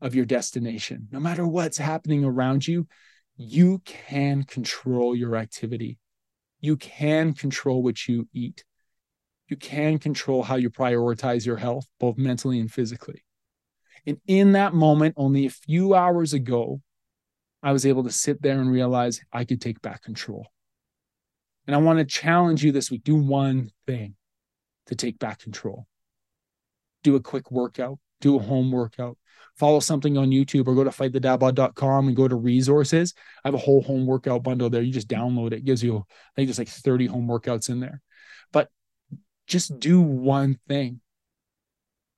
of 0.00 0.14
your 0.14 0.26
destination. 0.26 1.08
No 1.10 1.20
matter 1.20 1.46
what's 1.46 1.78
happening 1.78 2.24
around 2.24 2.66
you, 2.66 2.86
you 3.36 3.82
can 3.84 4.44
control 4.44 5.14
your 5.14 5.36
activity. 5.36 5.98
You 6.60 6.76
can 6.76 7.34
control 7.34 7.82
what 7.82 8.08
you 8.08 8.28
eat 8.32 8.64
you 9.48 9.56
can 9.56 9.98
control 9.98 10.42
how 10.42 10.56
you 10.56 10.70
prioritize 10.70 11.46
your 11.46 11.56
health, 11.56 11.86
both 12.00 12.18
mentally 12.18 12.58
and 12.58 12.70
physically. 12.70 13.24
And 14.06 14.18
in 14.26 14.52
that 14.52 14.74
moment, 14.74 15.14
only 15.16 15.46
a 15.46 15.50
few 15.50 15.94
hours 15.94 16.32
ago, 16.32 16.80
I 17.62 17.72
was 17.72 17.86
able 17.86 18.04
to 18.04 18.12
sit 18.12 18.42
there 18.42 18.60
and 18.60 18.70
realize 18.70 19.20
I 19.32 19.44
could 19.44 19.60
take 19.60 19.82
back 19.82 20.02
control. 20.02 20.46
And 21.66 21.74
I 21.74 21.78
want 21.78 21.98
to 21.98 22.04
challenge 22.04 22.64
you 22.64 22.70
this 22.70 22.90
week 22.90 23.02
do 23.02 23.16
one 23.16 23.70
thing 23.86 24.14
to 24.86 24.94
take 24.94 25.18
back 25.18 25.40
control. 25.40 25.86
Do 27.02 27.16
a 27.16 27.20
quick 27.20 27.50
workout, 27.50 27.98
do 28.20 28.36
a 28.36 28.42
home 28.42 28.70
workout, 28.70 29.18
follow 29.56 29.80
something 29.80 30.16
on 30.16 30.30
YouTube 30.30 30.68
or 30.68 30.74
go 30.74 30.84
to 30.84 30.90
fightthedadbod.com 30.90 32.08
and 32.08 32.16
go 32.16 32.28
to 32.28 32.36
resources. 32.36 33.14
I 33.44 33.48
have 33.48 33.54
a 33.54 33.58
whole 33.58 33.82
home 33.82 34.06
workout 34.06 34.42
bundle 34.42 34.70
there. 34.70 34.82
You 34.82 34.92
just 34.92 35.08
download 35.08 35.48
it. 35.48 35.54
it 35.54 35.64
gives 35.64 35.82
you, 35.82 35.96
I 35.96 36.32
think 36.36 36.48
there's 36.48 36.58
like 36.58 36.68
30 36.68 37.06
home 37.06 37.26
workouts 37.26 37.68
in 37.68 37.80
there. 37.80 38.00
Just 39.46 39.78
do 39.78 40.00
one 40.00 40.58
thing. 40.68 41.00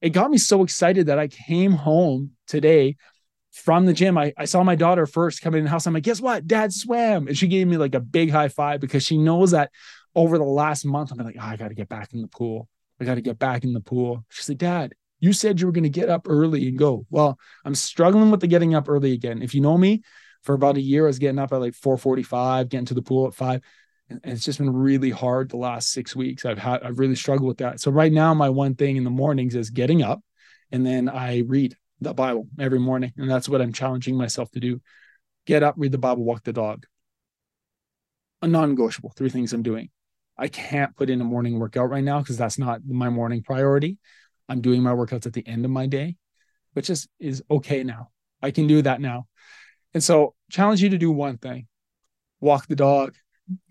It 0.01 0.11
got 0.11 0.31
me 0.31 0.39
so 0.39 0.63
excited 0.63 1.07
that 1.07 1.19
I 1.19 1.29
came 1.29 1.73
home 1.73 2.33
today 2.47 2.97
from 3.53 3.87
the 3.87 3.93
gym. 3.93 4.17
I, 4.17 4.33
I 4.37 4.45
saw 4.45 4.63
my 4.63 4.77
daughter 4.77 5.07
first 5.07 5.43
coming 5.43 5.59
in 5.59 5.65
the 5.65 5.71
house. 5.71 5.87
I'm 5.87 5.95
like, 5.95 6.05
guess 6.05 6.21
what? 6.21 6.47
Dad 6.47 6.73
swam. 6.73 7.27
And 7.27 7.37
she 7.37 7.49
gave 7.49 7.67
me 7.67 7.77
like 7.77 7.95
a 7.95 8.01
big 8.01 8.31
high 8.31 8.49
five 8.49 8.81
because 8.81 9.03
she 9.03 9.19
knows 9.19 9.51
that 9.51 9.71
over 10.15 10.39
the 10.39 10.45
last 10.45 10.85
month, 10.85 11.11
I'm 11.11 11.19
like, 11.19 11.37
oh, 11.39 11.45
I 11.45 11.57
got 11.57 11.69
to 11.69 11.75
get 11.75 11.89
back 11.89 12.13
in 12.13 12.23
the 12.23 12.29
pool. 12.29 12.69
I 13.01 13.05
got 13.05 13.17
to 13.17 13.21
get 13.21 13.39
back 13.39 13.65
in 13.65 13.73
the 13.73 13.81
pool. 13.81 14.25
She's 14.29 14.49
like, 14.49 14.59
Dad, 14.59 14.95
you 15.21 15.33
said 15.33 15.61
you 15.61 15.67
were 15.67 15.73
going 15.73 15.85
to 15.85 15.91
get 15.91 16.09
up 16.09 16.27
early 16.29 16.69
and 16.69 16.79
go. 16.79 17.07
Well, 17.11 17.39
I'm 17.65 17.75
struggling 17.75 18.31
with 18.31 18.41
the 18.41 18.47
getting 18.47 18.75
up 18.75 18.89
early 18.89 19.13
again. 19.13 19.43
If 19.43 19.55
you 19.55 19.61
know 19.61 19.77
me, 19.77 20.03
For 20.43 20.55
about 20.55 20.77
a 20.77 20.81
year, 20.81 21.05
I 21.05 21.09
was 21.09 21.19
getting 21.19 21.39
up 21.39 21.53
at 21.53 21.61
like 21.61 21.75
4:45, 21.75 22.69
getting 22.69 22.87
to 22.87 22.95
the 22.95 23.03
pool 23.03 23.27
at 23.27 23.35
five. 23.35 23.61
And 24.11 24.21
it's 24.25 24.45
just 24.45 24.59
been 24.59 24.73
really 24.73 25.11
hard 25.11 25.51
the 25.51 25.57
last 25.59 25.93
six 25.93 26.17
weeks. 26.17 26.45
I've 26.45 26.59
had 26.59 26.83
I've 26.83 26.99
really 26.99 27.15
struggled 27.15 27.49
with 27.49 27.59
that. 27.59 27.81
So 27.81 27.91
right 27.91 28.13
now, 28.13 28.33
my 28.35 28.49
one 28.49 28.75
thing 28.75 28.97
in 28.97 29.05
the 29.05 29.11
mornings 29.11 29.55
is 29.55 29.71
getting 29.71 30.03
up, 30.03 30.21
and 30.73 30.87
then 30.87 31.09
I 31.09 31.41
read 31.47 31.77
the 32.01 32.15
Bible 32.15 32.49
every 32.59 32.79
morning, 32.79 33.13
and 33.17 33.31
that's 33.31 33.49
what 33.49 33.61
I'm 33.61 33.73
challenging 33.73 34.17
myself 34.17 34.51
to 34.53 34.61
do. 34.61 34.81
Get 35.47 35.63
up, 35.63 35.75
read 35.77 35.93
the 35.93 35.99
Bible, 35.99 36.25
walk 36.25 36.45
the 36.45 36.53
dog. 36.53 36.87
A 38.41 38.47
non-negotiable. 38.47 39.13
Three 39.17 39.31
things 39.31 39.53
I'm 39.53 39.63
doing. 39.63 39.91
I 40.37 40.49
can't 40.49 40.95
put 40.95 41.11
in 41.11 41.21
a 41.21 41.25
morning 41.25 41.59
workout 41.59 41.91
right 41.91 42.05
now 42.05 42.21
because 42.21 42.37
that's 42.37 42.59
not 42.59 42.81
my 42.87 43.09
morning 43.09 43.43
priority. 43.43 43.99
I'm 44.49 44.61
doing 44.61 44.83
my 44.83 44.93
workouts 44.93 45.27
at 45.27 45.33
the 45.33 45.47
end 45.47 45.65
of 45.65 45.71
my 45.71 45.87
day, 45.87 46.17
which 46.73 46.89
is 46.89 47.09
is 47.19 47.43
okay 47.51 47.83
now. 47.83 48.11
I 48.41 48.53
can 48.53 48.67
do 48.67 48.81
that 48.83 49.01
now. 49.01 49.27
And 49.95 50.03
so 50.03 50.35
challenge 50.51 50.83
you 50.83 50.91
to 50.91 50.99
do 50.99 51.11
one 51.11 51.39
thing. 51.39 51.67
Walk 52.41 52.69
the 52.69 52.77
dog, 52.77 53.17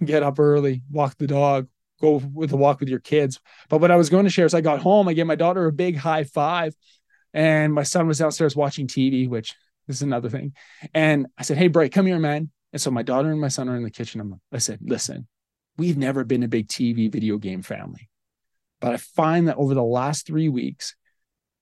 get 0.03 0.23
up 0.23 0.39
early, 0.39 0.83
walk 0.89 1.17
the 1.17 1.27
dog, 1.27 1.67
go 2.01 2.21
with 2.33 2.51
a 2.51 2.57
walk 2.57 2.79
with 2.79 2.89
your 2.89 2.99
kids. 2.99 3.39
But 3.69 3.81
what 3.81 3.91
I 3.91 3.95
was 3.95 4.09
going 4.09 4.25
to 4.25 4.29
share 4.29 4.45
is 4.45 4.53
I 4.53 4.61
got 4.61 4.79
home, 4.79 5.07
I 5.07 5.13
gave 5.13 5.27
my 5.27 5.35
daughter 5.35 5.65
a 5.65 5.71
big 5.71 5.97
high 5.97 6.23
five, 6.23 6.75
and 7.33 7.73
my 7.73 7.83
son 7.83 8.07
was 8.07 8.19
downstairs 8.19 8.55
watching 8.55 8.87
TV, 8.87 9.27
which 9.27 9.55
is 9.87 10.01
another 10.01 10.29
thing. 10.29 10.53
And 10.93 11.27
I 11.37 11.43
said, 11.43 11.57
Hey, 11.57 11.67
Bray, 11.67 11.89
come 11.89 12.05
here, 12.05 12.19
man. 12.19 12.51
And 12.73 12.81
so 12.81 12.91
my 12.91 13.03
daughter 13.03 13.31
and 13.31 13.39
my 13.39 13.47
son 13.47 13.69
are 13.69 13.75
in 13.75 13.83
the 13.83 13.91
kitchen. 13.91 14.39
I 14.51 14.57
said, 14.57 14.79
Listen, 14.81 15.27
we've 15.77 15.97
never 15.97 16.23
been 16.23 16.43
a 16.43 16.47
big 16.47 16.67
TV 16.67 17.11
video 17.11 17.37
game 17.37 17.61
family. 17.61 18.09
But 18.79 18.93
I 18.93 18.97
find 18.97 19.47
that 19.47 19.57
over 19.57 19.73
the 19.73 19.83
last 19.83 20.27
three 20.27 20.49
weeks, 20.49 20.95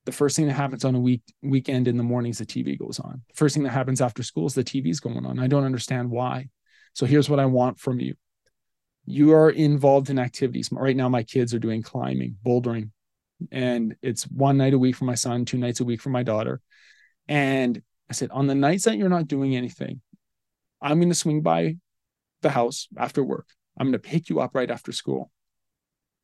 the 0.06 0.12
first 0.12 0.36
thing 0.36 0.47
that 0.47 0.54
happens 0.54 0.86
on 0.86 0.95
a 0.95 0.99
week 0.99 1.21
weekend 1.41 1.88
in 1.88 1.97
the 1.97 2.04
mornings, 2.04 2.38
the 2.38 2.45
TV 2.45 2.78
goes 2.78 2.99
on. 2.99 3.21
The 3.30 3.36
first 3.36 3.56
thing 3.56 3.63
that 3.63 3.71
happens 3.71 4.01
after 4.01 4.21
school 4.21 4.45
is 4.45 4.54
the 4.54 4.63
TV's 4.63 4.99
going 4.99 5.25
on. 5.25 5.39
I 5.39 5.47
don't 5.47 5.63
understand 5.63 6.10
why. 6.10 6.49
So 6.95 7.05
here's 7.05 7.29
what 7.29 7.41
I 7.41 7.45
want 7.45 7.79
from 7.79 7.99
you. 7.99 8.15
You 9.05 9.34
are 9.34 9.49
involved 9.49 10.10
in 10.10 10.17
activities. 10.17 10.69
Right 10.71 10.95
now, 10.95 11.10
my 11.10 11.23
kids 11.23 11.53
are 11.53 11.60
doing 11.60 11.84
climbing, 11.84 12.38
bouldering, 12.43 12.89
and 13.51 13.95
it's 14.01 14.23
one 14.23 14.58
night 14.58 14.73
a 14.73 14.79
week 14.79 14.95
for 14.95 15.03
my 15.03 15.15
son, 15.15 15.43
two 15.43 15.58
nights 15.58 15.81
a 15.81 15.84
week 15.84 16.01
for 16.01 16.10
my 16.10 16.23
daughter. 16.23 16.62
And 17.27 17.81
I 18.10 18.13
said, 18.13 18.31
on 18.31 18.47
the 18.47 18.55
nights 18.55 18.86
that 18.86 18.97
you're 18.97 19.10
not 19.10 19.27
doing 19.27 19.55
anything, 19.55 20.01
I'm 20.81 20.99
going 20.99 21.10
to 21.10 21.15
swing 21.15 21.41
by 21.41 21.75
the 22.41 22.49
house 22.49 22.88
after 22.97 23.23
work. 23.23 23.47
I'm 23.77 23.88
going 23.88 23.93
to 23.93 23.99
pick 23.99 24.29
you 24.29 24.39
up 24.39 24.55
right 24.55 24.71
after 24.71 24.93
school. 24.93 25.31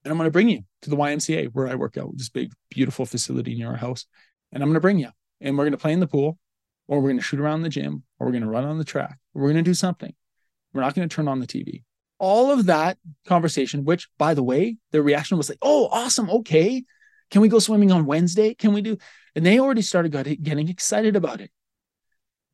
And 0.05 0.12
I'm 0.12 0.17
going 0.17 0.27
to 0.27 0.31
bring 0.31 0.49
you 0.49 0.62
to 0.84 0.89
the 0.89 0.95
YMCA 0.95 1.49
where 1.51 1.67
I 1.67 1.75
work 1.75 1.97
out, 1.97 2.17
this 2.17 2.29
big, 2.29 2.53
beautiful 2.69 3.05
facility 3.05 3.55
near 3.55 3.67
our 3.67 3.75
house. 3.75 4.05
And 4.53 4.63
I'm 4.63 4.69
going 4.69 4.75
to 4.75 4.81
bring 4.81 4.99
you. 4.99 5.10
And 5.41 5.57
we're 5.57 5.65
going 5.65 5.73
to 5.73 5.77
play 5.77 5.91
in 5.91 5.99
the 5.99 6.07
pool, 6.07 6.39
or 6.88 6.99
we're 6.99 7.10
going 7.10 7.17
to 7.17 7.23
shoot 7.23 7.41
around 7.41 7.63
the 7.63 7.69
gym, 7.69 8.03
or 8.19 8.27
we're 8.27 8.31
going 8.31 8.43
to 8.43 8.49
run 8.49 8.63
on 8.63 8.77
the 8.77 8.86
track. 8.86 9.17
We're 9.34 9.51
going 9.51 9.63
to 9.63 9.69
do 9.69 9.73
something. 9.73 10.13
We're 10.73 10.81
not 10.81 10.95
going 10.95 11.07
to 11.07 11.15
turn 11.15 11.27
on 11.27 11.39
the 11.39 11.47
TV. 11.47 11.84
All 12.17 12.51
of 12.51 12.67
that 12.67 12.97
conversation, 13.25 13.84
which, 13.84 14.07
by 14.17 14.34
the 14.34 14.43
way, 14.43 14.77
their 14.91 15.01
reaction 15.01 15.38
was 15.38 15.49
like, 15.49 15.57
oh, 15.62 15.88
awesome. 15.91 16.29
Okay. 16.29 16.84
Can 17.31 17.41
we 17.41 17.47
go 17.47 17.60
swimming 17.60 17.91
on 17.91 18.05
Wednesday? 18.05 18.53
Can 18.53 18.73
we 18.73 18.81
do? 18.81 18.97
And 19.36 19.45
they 19.45 19.60
already 19.60 19.81
started 19.81 20.12
getting 20.43 20.69
excited 20.69 21.15
about 21.15 21.41
it. 21.41 21.51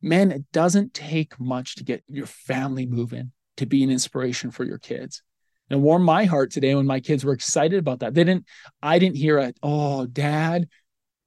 Man, 0.00 0.30
it 0.30 0.44
doesn't 0.52 0.94
take 0.94 1.38
much 1.38 1.74
to 1.76 1.84
get 1.84 2.02
your 2.06 2.26
family 2.26 2.86
moving 2.86 3.32
to 3.56 3.66
be 3.66 3.82
an 3.82 3.90
inspiration 3.90 4.50
for 4.50 4.64
your 4.64 4.78
kids. 4.78 5.22
And 5.68 5.80
it 5.80 5.82
warmed 5.82 6.04
my 6.04 6.24
heart 6.24 6.50
today 6.50 6.74
when 6.74 6.86
my 6.86 7.00
kids 7.00 7.24
were 7.24 7.32
excited 7.32 7.78
about 7.78 8.00
that. 8.00 8.14
They 8.14 8.24
didn't, 8.24 8.46
I 8.80 8.98
didn't 8.98 9.16
hear 9.16 9.38
a, 9.38 9.52
oh, 9.62 10.06
dad, 10.06 10.68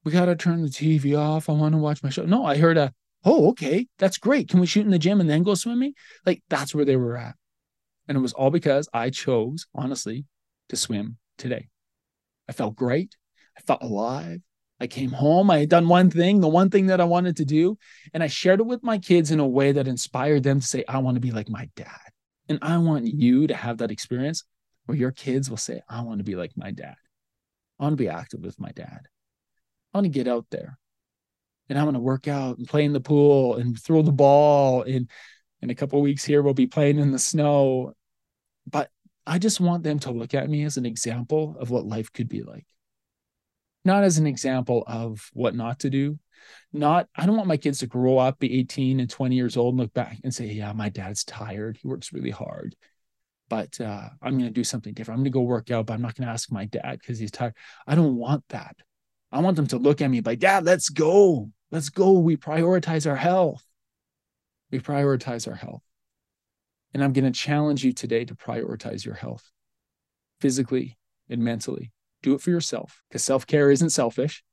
we 0.04 0.12
got 0.12 0.26
to 0.26 0.36
turn 0.36 0.64
the 0.64 0.70
TV 0.70 1.20
off. 1.20 1.50
I 1.50 1.54
want 1.54 1.74
to 1.74 1.78
watch 1.78 2.02
my 2.02 2.10
show. 2.10 2.24
No, 2.24 2.46
I 2.46 2.58
heard 2.58 2.78
a, 2.78 2.94
oh, 3.26 3.50
okay, 3.50 3.88
that's 4.00 4.18
great. 4.18 4.50
Can 4.50 4.60
we 4.60 4.68
shoot 4.68 4.86
in 4.86 4.92
the 4.92 5.00
gym 5.00 5.22
and 5.22 5.30
then 5.30 5.44
go 5.44 5.54
swimming? 5.54 5.94
Like 6.26 6.44
that's 6.50 6.74
where 6.74 6.86
they 6.86 6.96
were 6.96 7.18
at. 7.18 7.36
And 8.08 8.18
it 8.18 8.22
was 8.22 8.34
all 8.34 8.50
because 8.50 8.90
I 8.94 9.10
chose, 9.10 9.68
honestly, 9.76 10.26
to 10.70 10.76
swim 10.76 11.18
today. 11.38 11.70
I 12.50 12.54
felt 12.54 12.76
great. 12.76 13.16
I 13.58 13.62
felt 13.62 13.84
alive. 13.84 14.42
I 14.80 14.88
came 14.88 15.12
home. 15.12 15.52
I 15.52 15.60
had 15.60 15.70
done 15.70 15.88
one 15.88 16.10
thing, 16.10 16.42
the 16.42 16.48
one 16.48 16.72
thing 16.72 16.88
that 16.88 17.00
I 17.00 17.04
wanted 17.04 17.38
to 17.38 17.46
do. 17.46 17.78
And 18.14 18.24
I 18.24 18.28
shared 18.28 18.60
it 18.60 18.66
with 18.66 18.84
my 18.84 18.98
kids 18.98 19.30
in 19.30 19.40
a 19.40 19.48
way 19.48 19.72
that 19.72 19.88
inspired 19.88 20.44
them 20.44 20.60
to 20.60 20.66
say, 20.66 20.84
I 20.88 20.98
want 20.98 21.16
to 21.16 21.22
be 21.22 21.32
like 21.32 21.50
my 21.50 21.70
dad. 21.76 22.00
And 22.50 22.58
I 22.64 22.78
want 22.80 23.06
you 23.06 23.46
to 23.48 23.54
have 23.54 23.78
that 23.78 23.92
experience 23.92 24.44
where 24.86 24.98
your 24.98 25.12
kids 25.12 25.50
will 25.50 25.58
say, 25.58 25.82
I 25.88 26.02
want 26.02 26.18
to 26.18 26.24
be 26.24 26.36
like 26.36 26.52
my 26.56 26.72
dad. 26.72 26.96
I 27.80 27.84
want 27.84 27.94
to 27.94 28.04
be 28.04 28.10
active 28.10 28.42
with 28.42 28.60
my 28.60 28.72
dad. 28.72 29.02
I 29.94 29.98
want 29.98 30.06
to 30.06 30.10
get 30.10 30.28
out 30.28 30.48
there 30.50 30.80
and 31.72 31.80
I'm 31.80 31.86
going 31.86 31.96
to 31.96 32.00
work 32.00 32.28
out 32.28 32.60
and 32.60 32.68
play 32.68 32.86
in 32.86 32.94
the 32.94 33.02
pool 33.02 33.56
and 33.56 33.80
throw 33.80 34.04
the 34.04 34.12
ball. 34.12 34.84
And 34.84 35.10
in 35.62 35.72
a 35.72 35.76
couple 35.76 36.00
weeks 36.02 36.24
here, 36.24 36.44
we'll 36.44 36.54
be 36.54 36.68
playing 36.68 37.00
in 37.00 37.12
the 37.12 37.20
snow. 37.20 37.94
But 38.70 38.92
I 39.26 39.40
just 39.40 39.60
want 39.60 39.84
them 39.84 39.98
to 40.00 40.12
look 40.12 40.36
at 40.36 40.50
me 40.50 40.64
as 40.66 40.78
an 40.78 40.86
example 40.86 41.56
of 41.60 41.72
what 41.72 41.86
life 41.86 42.14
could 42.14 42.30
be 42.30 42.44
like 42.44 42.68
not 43.84 44.04
as 44.04 44.18
an 44.18 44.28
example 44.28 44.84
of 44.88 45.30
what 45.34 45.56
not 45.56 45.80
to 45.80 45.90
do. 45.90 46.20
Not, 46.74 47.08
I 47.16 47.26
don't 47.26 47.36
want 47.36 47.48
my 47.48 47.58
kids 47.58 47.80
to 47.80 47.88
grow 47.88 48.18
up, 48.18 48.40
be 48.40 48.60
18 48.60 49.00
and 49.00 49.10
20 49.10 49.36
years 49.36 49.58
old, 49.58 49.74
and 49.74 49.82
look 49.82 49.94
back 49.94 50.18
and 50.24 50.34
say, 50.34 50.46
Yeah, 50.48 50.74
my 50.74 50.90
dad's 50.90 51.24
tired. 51.24 51.78
He 51.82 51.88
works 51.88 52.14
really 52.14 52.32
hard. 52.32 52.76
But 53.50 53.80
uh, 53.82 54.10
I'm 54.22 54.34
going 54.38 54.46
to 54.46 54.50
do 54.50 54.64
something 54.64 54.94
different. 54.94 55.18
I'm 55.18 55.24
going 55.24 55.32
to 55.32 55.38
go 55.38 55.42
work 55.42 55.72
out, 55.72 55.86
but 55.86 55.94
I'm 55.94 56.02
not 56.02 56.16
going 56.16 56.26
to 56.26 56.34
ask 56.34 56.52
my 56.52 56.66
dad 56.66 57.00
because 57.00 57.20
he's 57.20 57.32
tired. 57.32 57.56
I 57.86 57.96
don't 57.96 58.16
want 58.16 58.44
that. 58.50 58.78
I 59.32 59.40
want 59.40 59.56
them 59.58 59.68
to 59.68 59.78
look 59.78 60.02
at 60.02 60.10
me 60.10 60.22
like, 60.22 60.40
Dad, 60.40 60.64
let's 60.64 60.90
go. 60.90 61.52
Let's 61.72 61.90
go. 61.90 62.20
We 62.20 62.38
prioritize 62.38 63.10
our 63.10 63.16
health. 63.16 63.64
We 64.72 64.80
prioritize 64.80 65.48
our 65.48 65.56
health. 65.56 65.84
And 66.94 67.04
I'm 67.04 67.14
going 67.14 67.32
to 67.32 67.32
challenge 67.32 67.86
you 67.86 67.94
today 67.94 68.26
to 68.26 68.36
prioritize 68.36 69.06
your 69.06 69.16
health 69.16 69.50
physically 70.42 70.98
and 71.30 71.42
mentally 71.42 71.92
do 72.22 72.34
it 72.34 72.42
for 72.42 72.50
yourself 72.50 73.02
because 73.08 73.24
self 73.24 73.48
care 73.48 73.72
isn't 73.72 73.92
selfish. 73.92 74.44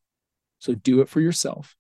So 0.58 0.74
do 0.74 1.00
it 1.00 1.08
for 1.08 1.20
yourself. 1.20 1.76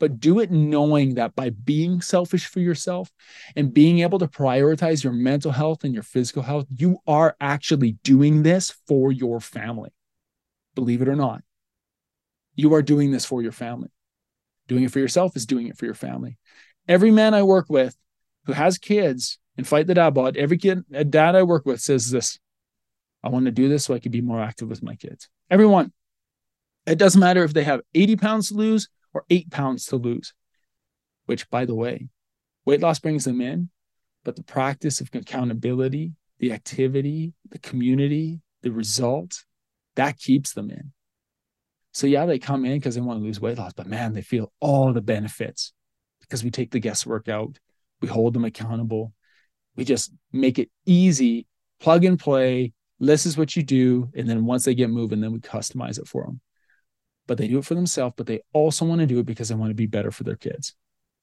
But 0.00 0.20
do 0.20 0.38
it 0.38 0.52
knowing 0.52 1.14
that 1.14 1.34
by 1.34 1.50
being 1.50 2.00
selfish 2.00 2.46
for 2.46 2.60
yourself 2.60 3.10
and 3.56 3.74
being 3.74 4.00
able 4.00 4.20
to 4.20 4.28
prioritize 4.28 5.02
your 5.02 5.12
mental 5.12 5.50
health 5.50 5.82
and 5.82 5.92
your 5.92 6.04
physical 6.04 6.42
health, 6.42 6.66
you 6.70 6.98
are 7.08 7.36
actually 7.40 7.92
doing 8.04 8.44
this 8.44 8.76
for 8.86 9.10
your 9.10 9.40
family. 9.40 9.90
Believe 10.76 11.02
it 11.02 11.08
or 11.08 11.16
not, 11.16 11.42
you 12.54 12.74
are 12.74 12.82
doing 12.82 13.10
this 13.10 13.24
for 13.24 13.42
your 13.42 13.50
family. 13.50 13.90
Doing 14.68 14.84
it 14.84 14.92
for 14.92 15.00
yourself 15.00 15.34
is 15.34 15.46
doing 15.46 15.66
it 15.66 15.76
for 15.76 15.86
your 15.86 15.94
family. 15.94 16.38
Every 16.86 17.10
man 17.10 17.34
I 17.34 17.42
work 17.42 17.66
with 17.68 17.96
who 18.44 18.52
has 18.52 18.78
kids 18.78 19.38
and 19.56 19.66
fight 19.66 19.86
the 19.86 19.94
dad 19.94 20.10
bod, 20.10 20.36
every 20.36 20.58
kid, 20.58 20.84
dad 21.10 21.34
I 21.34 21.42
work 21.42 21.66
with 21.66 21.80
says 21.80 22.10
this 22.10 22.38
I 23.22 23.28
want 23.28 23.46
to 23.46 23.50
do 23.50 23.68
this 23.68 23.84
so 23.84 23.94
I 23.94 23.98
can 23.98 24.12
be 24.12 24.20
more 24.20 24.40
active 24.40 24.68
with 24.68 24.82
my 24.82 24.94
kids. 24.94 25.28
Everyone. 25.50 25.92
It 26.86 26.98
doesn't 26.98 27.20
matter 27.20 27.44
if 27.44 27.52
they 27.52 27.64
have 27.64 27.82
80 27.94 28.16
pounds 28.16 28.48
to 28.48 28.54
lose 28.54 28.88
or 29.12 29.24
eight 29.28 29.50
pounds 29.50 29.86
to 29.86 29.96
lose, 29.96 30.32
which, 31.26 31.50
by 31.50 31.66
the 31.66 31.74
way, 31.74 32.08
weight 32.64 32.80
loss 32.80 32.98
brings 32.98 33.24
them 33.24 33.40
in, 33.40 33.68
but 34.24 34.36
the 34.36 34.42
practice 34.42 35.00
of 35.00 35.10
accountability, 35.12 36.12
the 36.38 36.52
activity, 36.52 37.34
the 37.50 37.58
community, 37.58 38.40
the 38.62 38.70
result, 38.70 39.44
that 39.96 40.18
keeps 40.18 40.54
them 40.54 40.70
in. 40.70 40.92
So, 41.98 42.06
yeah, 42.06 42.26
they 42.26 42.38
come 42.38 42.64
in 42.64 42.78
because 42.78 42.94
they 42.94 43.00
want 43.00 43.18
to 43.18 43.24
lose 43.24 43.40
weight 43.40 43.58
loss, 43.58 43.72
but 43.72 43.88
man, 43.88 44.12
they 44.12 44.22
feel 44.22 44.52
all 44.60 44.92
the 44.92 45.00
benefits 45.00 45.72
because 46.20 46.44
we 46.44 46.50
take 46.52 46.70
the 46.70 46.78
guesswork 46.78 47.28
out, 47.28 47.58
we 48.00 48.06
hold 48.06 48.34
them 48.34 48.44
accountable, 48.44 49.12
we 49.74 49.84
just 49.84 50.12
make 50.32 50.60
it 50.60 50.70
easy, 50.86 51.48
plug 51.80 52.04
and 52.04 52.16
play, 52.16 52.72
this 53.00 53.26
is 53.26 53.36
what 53.36 53.56
you 53.56 53.64
do. 53.64 54.12
And 54.14 54.30
then 54.30 54.44
once 54.44 54.64
they 54.64 54.76
get 54.76 54.90
moving, 54.90 55.20
then 55.20 55.32
we 55.32 55.40
customize 55.40 55.98
it 55.98 56.06
for 56.06 56.22
them. 56.22 56.40
But 57.26 57.36
they 57.36 57.48
do 57.48 57.58
it 57.58 57.64
for 57.64 57.74
themselves, 57.74 58.14
but 58.16 58.28
they 58.28 58.42
also 58.52 58.84
want 58.84 59.00
to 59.00 59.06
do 59.08 59.18
it 59.18 59.26
because 59.26 59.48
they 59.48 59.56
want 59.56 59.70
to 59.70 59.74
be 59.74 59.86
better 59.86 60.12
for 60.12 60.22
their 60.22 60.36
kids. 60.36 60.76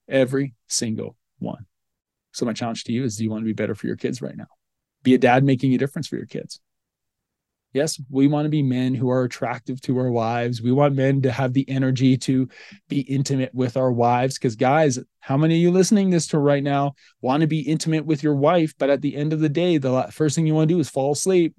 Every 0.10 0.56
single 0.68 1.16
one. 1.40 1.68
So 2.34 2.46
my 2.46 2.52
challenge 2.52 2.84
to 2.84 2.92
you 2.92 3.06
is 3.06 3.16
do 3.16 3.24
you 3.24 3.30
want 3.30 3.44
to 3.44 3.48
be 3.48 3.54
better 3.54 3.76
for 3.76 3.88
your 3.88 3.96
kids 3.96 4.22
right 4.22 4.36
now? 4.36 4.48
Be 5.04 5.14
a 5.14 5.18
dad 5.18 5.46
making 5.46 5.74
a 5.74 5.78
difference 5.78 6.10
for 6.10 6.18
your 6.18 6.26
kids. 6.26 6.60
Yes, 7.76 8.00
we 8.10 8.28
want 8.28 8.46
to 8.46 8.50
be 8.50 8.64
men 8.64 8.96
who 8.96 9.10
are 9.10 9.26
attractive 9.26 9.82
to 9.82 9.98
our 9.98 10.10
wives. 10.10 10.62
We 10.62 10.72
want 10.72 10.96
men 10.96 11.22
to 11.24 11.32
have 11.32 11.52
the 11.52 11.70
energy 11.70 12.16
to 12.20 12.48
be 12.88 13.02
intimate 13.02 13.54
with 13.54 13.76
our 13.76 13.92
wives. 13.92 14.36
Because, 14.36 14.56
guys, 14.56 14.98
how 15.20 15.36
many 15.36 15.56
of 15.56 15.62
you 15.62 15.72
listening 15.72 16.10
this 16.10 16.26
to 16.28 16.40
right 16.40 16.64
now 16.64 16.94
want 17.20 17.42
to 17.42 17.48
be 17.48 17.60
intimate 17.60 18.06
with 18.06 18.24
your 18.24 18.36
wife? 18.36 18.74
But 18.78 18.90
at 18.90 19.02
the 19.02 19.18
end 19.18 19.34
of 19.34 19.42
the 19.42 19.50
day, 19.50 19.78
the 19.78 20.04
first 20.04 20.38
thing 20.38 20.48
you 20.48 20.56
want 20.56 20.70
to 20.70 20.74
do 20.74 20.80
is 20.80 20.90
fall 20.90 21.12
asleep 21.12 21.54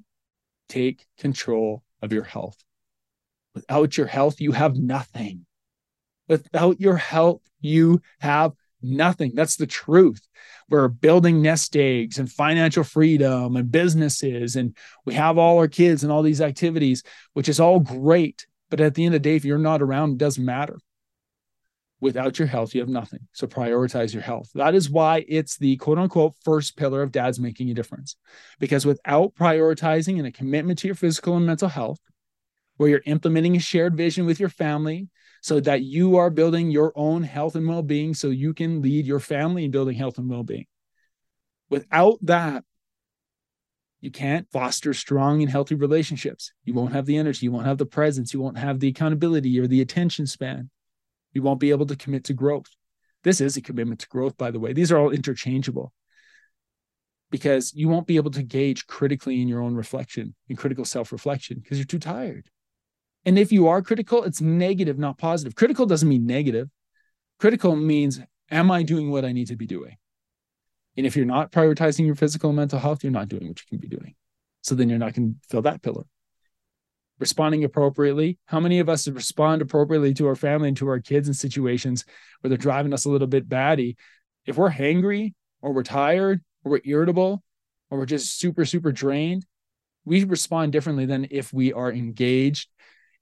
take 0.70 1.07
control 1.18 1.83
of 2.00 2.14
your 2.14 2.24
health. 2.24 2.57
Without 3.55 3.98
your 3.98 4.07
health, 4.07 4.40
you 4.40 4.52
have 4.52 4.74
nothing. 4.74 5.44
Without 6.29 6.81
your 6.81 6.96
health, 6.96 7.42
you 7.61 8.00
have 8.20 8.52
nothing. 8.87 9.33
That's 9.35 9.57
the 9.57 9.66
truth. 9.66 10.27
We're 10.68 10.88
building 10.88 11.42
nest 11.42 11.77
eggs 11.77 12.18
and 12.18 12.31
financial 12.31 12.85
freedom 12.85 13.57
and 13.57 13.70
businesses, 13.70 14.57
and 14.57 14.77
we 15.05 15.14
have 15.14 15.38
all 15.38 15.59
our 15.59 15.68
kids 15.68 16.03
and 16.03 16.12
all 16.12 16.22
these 16.22 16.40
activities, 16.40 17.03
which 17.35 17.49
is 17.49 17.61
all 17.61 17.81
great. 17.81 18.46
But 18.70 18.81
at 18.81 18.94
the 18.94 19.05
end 19.05 19.14
of 19.14 19.22
the 19.22 19.29
day, 19.29 19.37
if 19.37 19.44
you're 19.44 19.59
not 19.59 19.83
around, 19.83 20.12
it 20.12 20.18
doesn't 20.18 20.44
matter. 20.44 20.79
Without 22.01 22.38
your 22.38 22.49
health, 22.49 22.75
you 22.75 22.81
have 22.81 22.90
nothing. 22.90 23.20
So 23.33 23.46
prioritize 23.46 24.12
your 24.12 24.22
health. 24.22 24.51
That 24.55 24.75
is 24.75 24.90
why 24.90 25.25
it's 25.29 25.57
the 25.57 25.77
quote 25.77 25.99
unquote 25.99 26.35
first 26.44 26.77
pillar 26.77 27.03
of 27.03 27.12
dad's 27.12 27.40
making 27.40 27.70
a 27.70 27.75
difference. 27.75 28.16
Because 28.59 28.85
without 28.85 29.35
prioritizing 29.35 30.18
and 30.18 30.27
a 30.27 30.33
commitment 30.33 30.79
to 30.81 30.88
your 30.88 30.94
physical 30.94 31.37
and 31.37 31.46
mental 31.46 31.68
health, 31.68 32.01
where 32.77 32.90
you're 32.90 33.03
implementing 33.07 33.57
a 33.57 33.61
shared 33.61 33.96
vision 33.96 34.27
with 34.27 34.38
your 34.38 34.49
family 34.49 35.09
so 35.42 35.61
that 35.61 35.83
you 35.83 36.16
are 36.16 36.31
building 36.31 36.70
your 36.70 36.92
own 36.96 37.22
health 37.22 37.55
and 37.55 37.68
well 37.68 37.83
being 37.83 38.14
so 38.14 38.29
you 38.29 38.55
can 38.55 38.83
lead 38.83 39.07
your 39.07 39.20
family 39.20 39.64
in 39.64 39.70
building 39.70 39.96
health 39.96 40.18
and 40.18 40.29
well 40.29 40.42
being. 40.42 40.66
Without 41.68 42.18
that, 42.22 42.64
you 44.01 44.11
can't 44.11 44.51
foster 44.51 44.94
strong 44.94 45.42
and 45.42 45.51
healthy 45.51 45.75
relationships. 45.75 46.53
You 46.64 46.75
won't 46.75 46.92
have 46.92 47.07
the 47.07 47.16
energy, 47.16 47.46
you 47.46 47.53
won't 47.53 47.66
have 47.66 47.79
the 47.79 47.87
presence, 47.87 48.33
you 48.33 48.40
won't 48.40 48.59
have 48.59 48.81
the 48.81 48.88
accountability 48.88 49.59
or 49.59 49.66
the 49.66 49.81
attention 49.81 50.27
span. 50.27 50.70
You 51.33 51.42
won't 51.42 51.61
be 51.61 51.70
able 51.70 51.87
to 51.87 51.96
commit 51.96 52.25
to 52.25 52.35
growth. 52.35 52.68
This 53.25 53.40
is 53.40 53.57
a 53.57 53.61
commitment 53.61 54.01
to 54.01 54.09
growth, 54.09 54.37
by 54.37 54.51
the 54.51 54.61
way. 54.61 54.72
These 54.72 54.92
are 54.92 54.99
all 54.99 55.11
interchangeable 55.11 55.92
because 57.31 57.75
you 57.75 57.88
won't 57.88 58.07
be 58.07 58.16
able 58.16 58.31
to 58.31 58.42
gauge 58.42 58.87
critically 58.87 59.42
in 59.42 59.49
your 59.49 59.62
own 59.62 59.75
reflection, 59.75 60.35
in 60.49 60.57
critical 60.57 60.85
self 60.85 61.12
reflection, 61.12 61.59
because 61.59 61.79
you're 61.79 61.85
too 61.85 61.99
tired. 61.99 62.49
And 63.26 63.38
if 63.38 63.50
you 63.50 63.66
are 63.66 63.82
critical, 63.82 64.22
it's 64.22 64.40
negative, 64.40 64.98
not 64.98 65.18
positive. 65.18 65.56
Critical 65.56 65.84
doesn't 65.84 66.08
mean 66.08 66.26
negative. 66.26 66.70
Critical 67.40 67.74
means, 67.74 68.20
am 68.50 68.70
I 68.70 68.84
doing 68.84 69.10
what 69.10 69.24
I 69.24 69.32
need 69.32 69.48
to 69.48 69.56
be 69.56 69.66
doing? 69.66 69.96
And 70.96 71.04
if 71.04 71.16
you're 71.16 71.26
not 71.26 71.50
prioritizing 71.50 72.06
your 72.06 72.14
physical 72.14 72.50
and 72.50 72.56
mental 72.56 72.78
health, 72.78 73.02
you're 73.02 73.12
not 73.12 73.28
doing 73.28 73.48
what 73.48 73.60
you 73.60 73.66
can 73.68 73.78
be 73.78 73.88
doing. 73.88 74.14
So 74.62 74.76
then 74.76 74.88
you're 74.88 74.98
not 74.98 75.12
going 75.12 75.34
to 75.34 75.48
fill 75.48 75.62
that 75.62 75.82
pillar. 75.82 76.04
Responding 77.18 77.64
appropriately. 77.64 78.38
How 78.46 78.60
many 78.60 78.78
of 78.78 78.88
us 78.88 79.08
respond 79.08 79.60
appropriately 79.60 80.14
to 80.14 80.28
our 80.28 80.36
family 80.36 80.68
and 80.68 80.76
to 80.76 80.88
our 80.88 81.00
kids 81.00 81.26
in 81.26 81.34
situations 81.34 82.04
where 82.40 82.48
they're 82.48 82.56
driving 82.56 82.92
us 82.92 83.06
a 83.06 83.10
little 83.10 83.26
bit 83.26 83.48
batty? 83.48 83.96
If 84.46 84.56
we're 84.56 84.70
hangry 84.70 85.34
or 85.62 85.72
we're 85.72 85.82
tired 85.82 86.42
or 86.64 86.72
we're 86.72 86.80
irritable 86.84 87.42
or 87.90 87.98
we're 87.98 88.06
just 88.06 88.38
super, 88.38 88.64
super 88.64 88.92
drained, 88.92 89.46
we 90.04 90.22
respond 90.24 90.72
differently 90.72 91.06
than 91.06 91.26
if 91.30 91.52
we 91.52 91.72
are 91.72 91.92
engaged 91.92 92.68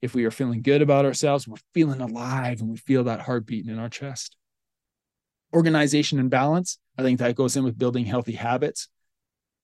if 0.01 0.13
we 0.13 0.25
are 0.25 0.31
feeling 0.31 0.61
good 0.61 0.81
about 0.81 1.05
ourselves, 1.05 1.47
we're 1.47 1.57
feeling 1.73 2.01
alive 2.01 2.61
and 2.61 2.69
we 2.69 2.77
feel 2.77 3.03
that 3.05 3.21
heart 3.21 3.45
beating 3.45 3.71
in 3.71 3.79
our 3.79 3.89
chest. 3.89 4.35
Organization 5.53 6.19
and 6.19 6.29
balance, 6.29 6.79
I 6.97 7.03
think 7.03 7.19
that 7.19 7.35
goes 7.35 7.55
in 7.55 7.63
with 7.63 7.77
building 7.77 8.05
healthy 8.05 8.33
habits. 8.33 8.89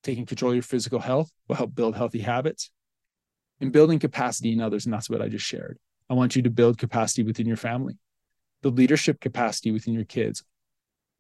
Taking 0.04 0.26
control 0.26 0.52
of 0.52 0.56
your 0.56 0.64
physical 0.64 1.00
health 1.00 1.32
will 1.48 1.56
help 1.56 1.76
build 1.76 1.96
healthy 1.96 2.20
habits 2.20 2.72
and 3.60 3.72
building 3.72 4.00
capacity 4.00 4.52
in 4.52 4.62
others. 4.62 4.86
And 4.86 4.94
that's 4.94 5.10
what 5.10 5.22
I 5.22 5.28
just 5.28 5.46
shared. 5.46 5.78
I 6.10 6.14
want 6.14 6.36
you 6.36 6.42
to 6.42 6.50
build 6.50 6.78
capacity 6.78 7.24
within 7.24 7.48
your 7.48 7.58
family, 7.58 7.98
build 8.62 8.78
leadership 8.78 9.20
capacity 9.20 9.72
within 9.72 9.94
your 9.94 10.06
kids, 10.06 10.44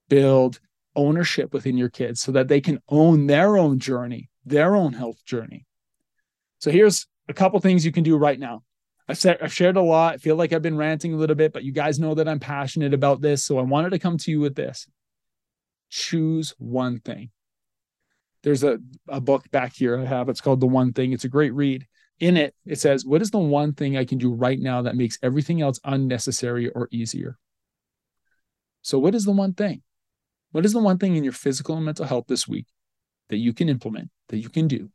build 0.10 0.60
ownership 0.96 1.54
within 1.54 1.78
your 1.78 1.90
kids 1.90 2.22
so 2.22 2.32
that 2.34 2.48
they 2.48 2.60
can 2.60 2.82
own 2.90 3.28
their 3.28 3.58
own 3.58 3.80
journey, 3.80 4.30
their 4.46 4.76
own 4.76 4.94
health 4.94 5.24
journey. 5.24 5.66
So 6.60 6.72
here's 6.72 7.08
a 7.30 7.34
couple 7.34 7.60
things 7.60 7.86
you 7.86 7.92
can 7.92 8.04
do 8.04 8.18
right 8.18 8.40
now. 8.40 8.64
I've, 9.12 9.18
said, 9.18 9.40
I've 9.42 9.54
shared 9.54 9.76
a 9.76 9.82
lot. 9.82 10.14
I 10.14 10.18
feel 10.18 10.38
like 10.38 10.54
I've 10.54 10.62
been 10.62 10.78
ranting 10.78 11.14
a 11.14 11.18
little 11.18 11.36
bit, 11.36 11.52
but 11.52 11.66
you 11.66 11.74
guys 11.74 12.00
know 12.00 12.16
that 12.16 12.30
I'm 12.30 12.40
passionate 12.40 12.94
about 12.94 13.20
this. 13.20 13.44
So 13.44 13.60
I 13.60 13.62
wanted 13.62 13.90
to 13.90 14.00
come 14.00 14.18
to 14.20 14.32
you 14.32 14.40
with 14.40 14.56
this. 14.56 14.88
Choose 15.90 16.56
one 16.58 17.00
thing. 17.00 17.30
There's 18.44 18.64
a, 18.64 18.80
a 19.10 19.20
book 19.20 19.52
back 19.52 19.76
here 19.76 20.00
I 20.00 20.06
have. 20.06 20.30
It's 20.30 20.40
called 20.40 20.62
The 20.62 20.68
One 20.68 20.94
Thing. 20.94 21.12
It's 21.12 21.26
a 21.26 21.30
great 21.30 21.54
read. 21.54 21.86
In 22.22 22.38
it, 22.38 22.56
it 22.66 22.80
says, 22.80 23.06
What 23.06 23.22
is 23.22 23.32
the 23.32 23.40
one 23.40 23.74
thing 23.74 23.98
I 23.98 24.06
can 24.06 24.18
do 24.18 24.32
right 24.32 24.60
now 24.60 24.84
that 24.84 24.96
makes 24.96 25.20
everything 25.22 25.62
else 25.62 25.80
unnecessary 25.84 26.70
or 26.70 26.88
easier? 26.90 27.38
So, 28.82 28.98
what 28.98 29.14
is 29.14 29.26
the 29.26 29.34
one 29.34 29.54
thing? 29.54 29.82
What 30.52 30.66
is 30.66 30.72
the 30.72 30.80
one 30.80 31.00
thing 31.00 31.18
in 31.18 31.24
your 31.26 31.34
physical 31.34 31.76
and 31.76 31.84
mental 31.84 32.06
health 32.06 32.28
this 32.30 32.48
week 32.48 32.68
that 33.30 33.38
you 33.38 33.52
can 33.52 33.68
implement, 33.68 34.10
that 34.30 34.38
you 34.38 34.50
can 34.50 34.70
do, 34.70 34.90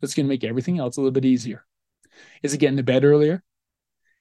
that's 0.00 0.14
going 0.14 0.26
to 0.26 0.28
make 0.28 0.42
everything 0.42 0.80
else 0.80 0.96
a 0.96 1.00
little 1.00 1.12
bit 1.12 1.24
easier? 1.24 1.64
Is 2.42 2.54
it 2.54 2.58
getting 2.58 2.76
to 2.76 2.82
bed 2.82 3.04
earlier? 3.04 3.42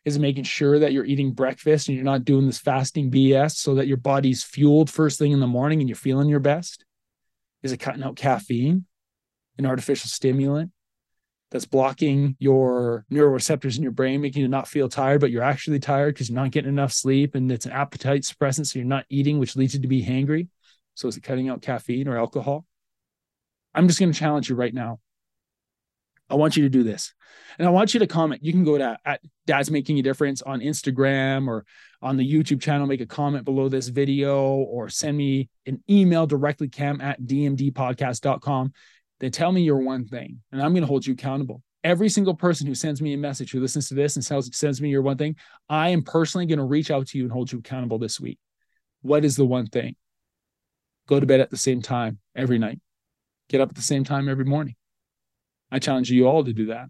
Is 0.06 0.16
it 0.16 0.22
making 0.22 0.46
sure 0.46 0.80
that 0.80 0.94
you're 0.94 1.06
eating 1.06 1.34
breakfast 1.34 1.88
and 1.88 1.96
you're 1.96 2.06
not 2.06 2.24
doing 2.24 2.46
this 2.46 2.60
fasting 2.60 3.12
BS 3.12 3.58
so 3.58 3.76
that 3.76 3.88
your 3.88 3.98
body's 3.98 4.44
fueled 4.44 4.90
first 4.90 5.20
thing 5.20 5.34
in 5.34 5.40
the 5.40 5.48
morning 5.48 5.82
and 5.82 5.90
you're 5.90 5.98
feeling 5.98 6.30
your 6.30 6.40
best? 6.40 6.86
Is 7.62 7.72
it 7.72 7.78
cutting 7.78 8.04
out 8.04 8.16
caffeine, 8.16 8.86
an 9.58 9.66
artificial 9.66 10.08
stimulant 10.08 10.72
that's 11.52 11.66
blocking 11.66 12.36
your 12.40 13.06
neuroreceptors 13.12 13.78
in 13.78 13.84
your 13.84 13.92
brain, 13.92 14.22
making 14.22 14.42
you 14.42 14.48
not 14.48 14.68
feel 14.68 14.88
tired, 14.88 15.22
but 15.22 15.32
you're 15.32 15.44
actually 15.44 15.80
tired 15.80 16.14
because 16.14 16.30
you're 16.30 16.40
not 16.40 16.52
getting 16.52 16.70
enough 16.70 16.94
sleep 16.94 17.36
and 17.36 17.52
it's 17.52 17.66
an 17.66 17.72
appetite 17.72 18.22
suppressant, 18.22 18.68
so 18.68 18.80
you're 18.80 18.88
not 18.88 19.06
eating, 19.10 19.40
which 19.40 19.56
leads 19.56 19.74
you 19.74 19.82
to 19.82 19.88
be 19.88 20.04
hangry? 20.04 20.48
So 20.96 21.08
is 21.08 21.18
it 21.18 21.24
cutting 21.24 21.50
out 21.50 21.62
caffeine 21.62 22.08
or 22.08 22.18
alcohol? 22.18 22.66
I'm 23.74 23.88
just 23.88 24.00
going 24.00 24.12
to 24.12 24.18
challenge 24.18 24.50
you 24.50 24.56
right 24.56 24.74
now. 24.74 25.00
I 26.30 26.36
want 26.36 26.58
you 26.58 26.64
to 26.64 26.70
do 26.70 26.84
this. 26.84 27.14
And 27.58 27.68
I 27.68 27.72
want 27.72 27.94
you 27.94 28.00
to 28.02 28.08
comment. 28.08 28.44
You 28.44 28.52
can 28.52 28.64
go 28.64 28.78
to 28.78 28.98
at 29.06 29.22
Dad's 29.46 29.72
Making 29.72 30.00
a 30.00 30.02
Difference 30.02 30.42
on 30.42 30.60
Instagram 30.60 31.48
or 31.48 31.66
on 32.02 32.18
the 32.18 32.32
YouTube 32.32 32.62
channel, 32.62 32.86
make 32.86 33.02
a 33.02 33.06
comment 33.06 33.46
below 33.46 33.70
this 33.70 33.88
video 33.88 34.56
or 34.56 34.90
send 34.90 35.18
me 35.18 35.50
an 35.66 35.84
email 35.90 36.28
directly, 36.28 36.68
cam 36.68 37.02
at 37.02 37.22
dmdpodcast.com. 37.22 38.74
Then 39.20 39.32
tell 39.32 39.52
me 39.52 39.64
your 39.64 39.80
one 39.80 40.06
thing, 40.06 40.42
and 40.52 40.62
I'm 40.62 40.74
going 40.74 40.82
to 40.82 40.88
hold 40.88 41.08
you 41.08 41.14
accountable. 41.14 41.64
Every 41.84 42.10
single 42.10 42.36
person 42.36 42.68
who 42.68 42.76
sends 42.76 43.02
me 43.02 43.14
a 43.14 43.18
message, 43.18 43.52
who 43.52 43.60
listens 43.60 43.88
to 43.88 43.96
this 43.96 44.16
and 44.16 44.24
sends, 44.24 44.56
sends 44.56 44.80
me 44.80 44.90
your 44.90 45.02
one 45.02 45.18
thing, 45.18 45.36
I 45.70 45.90
am 45.90 46.04
personally 46.04 46.46
going 46.46 46.60
to 46.60 46.66
reach 46.66 46.92
out 46.92 47.08
to 47.08 47.18
you 47.18 47.24
and 47.24 47.32
hold 47.32 47.52
you 47.52 47.60
accountable 47.60 47.98
this 47.98 48.20
week. 48.20 48.38
What 49.02 49.26
is 49.26 49.36
the 49.36 49.46
one 49.46 49.66
thing? 49.66 49.96
Go 51.08 51.20
to 51.20 51.26
bed 51.26 51.40
at 51.40 51.50
the 51.50 51.58
same 51.58 51.82
time 51.82 52.20
every 52.36 52.60
night. 52.60 52.80
Get 53.50 53.62
up 53.62 53.70
at 53.70 53.76
the 53.76 53.82
same 53.82 54.04
time 54.04 54.30
every 54.30 54.46
morning. 54.46 54.76
I 55.72 55.80
challenge 55.80 56.10
you 56.10 56.28
all 56.28 56.44
to 56.44 56.54
do 56.54 56.68
that. 56.68 56.88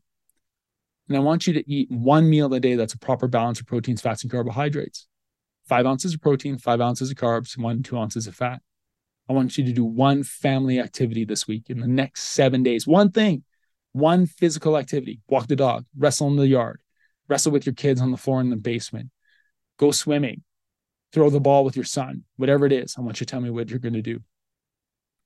And 1.07 1.17
I 1.17 1.21
want 1.21 1.47
you 1.47 1.53
to 1.53 1.71
eat 1.71 1.89
one 1.89 2.29
meal 2.29 2.53
a 2.53 2.59
day 2.59 2.75
that's 2.75 2.93
a 2.93 2.99
proper 2.99 3.27
balance 3.27 3.59
of 3.59 3.65
proteins, 3.65 4.01
fats, 4.01 4.23
and 4.23 4.31
carbohydrates. 4.31 5.07
Five 5.65 5.85
ounces 5.85 6.13
of 6.13 6.21
protein, 6.21 6.57
five 6.57 6.81
ounces 6.81 7.11
of 7.11 7.17
carbs, 7.17 7.57
one, 7.57 7.81
two 7.81 7.97
ounces 7.97 8.27
of 8.27 8.35
fat. 8.35 8.61
I 9.29 9.33
want 9.33 9.57
you 9.57 9.65
to 9.65 9.73
do 9.73 9.83
one 9.83 10.23
family 10.23 10.79
activity 10.79 11.25
this 11.25 11.47
week 11.47 11.69
in 11.69 11.79
the 11.79 11.87
next 11.87 12.23
seven 12.23 12.63
days. 12.63 12.87
One 12.87 13.11
thing, 13.11 13.43
one 13.91 14.25
physical 14.25 14.77
activity. 14.77 15.21
Walk 15.27 15.47
the 15.47 15.55
dog, 15.55 15.85
wrestle 15.97 16.27
in 16.27 16.35
the 16.37 16.47
yard, 16.47 16.79
wrestle 17.27 17.51
with 17.51 17.65
your 17.65 17.75
kids 17.75 17.99
on 17.99 18.11
the 18.11 18.17
floor 18.17 18.39
in 18.39 18.49
the 18.49 18.55
basement, 18.55 19.09
go 19.77 19.91
swimming, 19.91 20.43
throw 21.11 21.29
the 21.29 21.41
ball 21.41 21.65
with 21.65 21.75
your 21.75 21.85
son, 21.85 22.23
whatever 22.37 22.65
it 22.65 22.71
is. 22.71 22.95
I 22.97 23.01
want 23.01 23.19
you 23.19 23.25
to 23.25 23.31
tell 23.31 23.41
me 23.41 23.49
what 23.49 23.69
you're 23.69 23.79
going 23.79 23.93
to 23.93 24.01
do. 24.01 24.19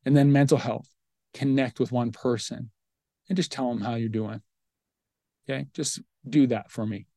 And 0.06 0.18
then 0.18 0.32
mental 0.32 0.58
health, 0.58 0.90
connect 1.34 1.80
with 1.80 1.92
one 1.92 2.12
person 2.12 2.72
and 3.30 3.36
just 3.36 3.52
tell 3.52 3.70
them 3.70 3.78
mm-hmm. 3.78 3.86
how 3.86 3.96
you're 3.96 4.10
doing. 4.10 4.42
Okay. 5.50 5.68
Just 5.74 6.02
do 6.28 6.48
that 6.48 6.72
for 6.72 6.86
me. 6.86 7.08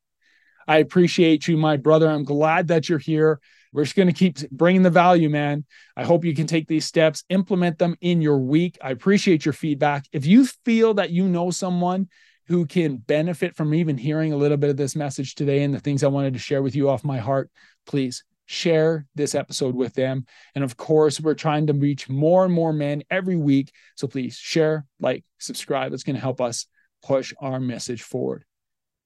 I 0.67 0.79
appreciate 0.79 1.47
you, 1.47 1.57
my 1.57 1.77
brother. 1.77 2.09
I'm 2.09 2.25
glad 2.25 2.69
that 2.69 2.89
you're 2.89 2.99
here. 2.99 3.41
We're 3.73 3.85
just 3.85 3.97
going 3.97 4.09
to 4.09 4.15
keep 4.15 4.49
bringing 4.51 4.83
the 4.83 4.91
value, 4.91 5.29
man. 5.29 5.65
I 5.97 6.05
hope 6.05 6.25
you 6.25 6.35
can 6.35 6.47
take 6.47 6.69
these 6.69 6.87
steps, 6.87 7.25
implement 7.29 7.79
them 7.79 7.97
in 8.01 8.23
your 8.23 8.39
week. 8.39 8.79
I 8.81 8.91
appreciate 8.91 9.45
your 9.45 9.53
feedback. 9.53 10.07
If 10.13 10.27
you 10.27 10.47
feel 10.65 10.95
that 10.95 11.11
you 11.11 11.29
know 11.29 11.51
someone 11.51 12.09
who 12.47 12.67
can 12.67 12.97
benefit 12.97 13.57
from 13.57 13.75
even 13.75 13.99
hearing 13.99 14.33
a 14.33 14.37
little 14.37 14.57
bit 14.57 14.71
of 14.71 14.77
this 14.77 14.95
message 14.95 15.35
today 15.35 15.65
and 15.65 15.75
the 15.75 15.81
things 15.81 16.05
I 16.05 16.09
wanted 16.09 16.35
to 16.35 16.39
share 16.39 16.63
with 16.63 16.77
you 16.77 16.89
off 16.89 17.05
my 17.05 17.19
heart, 17.19 17.51
please 17.87 18.23
share 18.47 19.07
this 19.15 19.35
episode 19.35 19.75
with 19.75 19.95
them. 19.95 20.27
And 20.55 20.65
of 20.65 20.77
course, 20.77 21.21
we're 21.21 21.35
trying 21.35 21.67
to 21.69 21.73
reach 21.73 22.09
more 22.09 22.45
and 22.45 22.53
more 22.53 22.73
men 22.73 23.03
every 23.11 23.37
week. 23.37 23.73
So 23.97 24.07
please 24.07 24.37
share, 24.37 24.87
like, 25.01 25.25
subscribe. 25.39 25.93
It's 25.93 26.05
going 26.05 26.17
to 26.17 26.23
help 26.23 26.41
us 26.41 26.67
push 27.03 27.33
our 27.41 27.61
message 27.61 28.03
forward. 28.03 28.45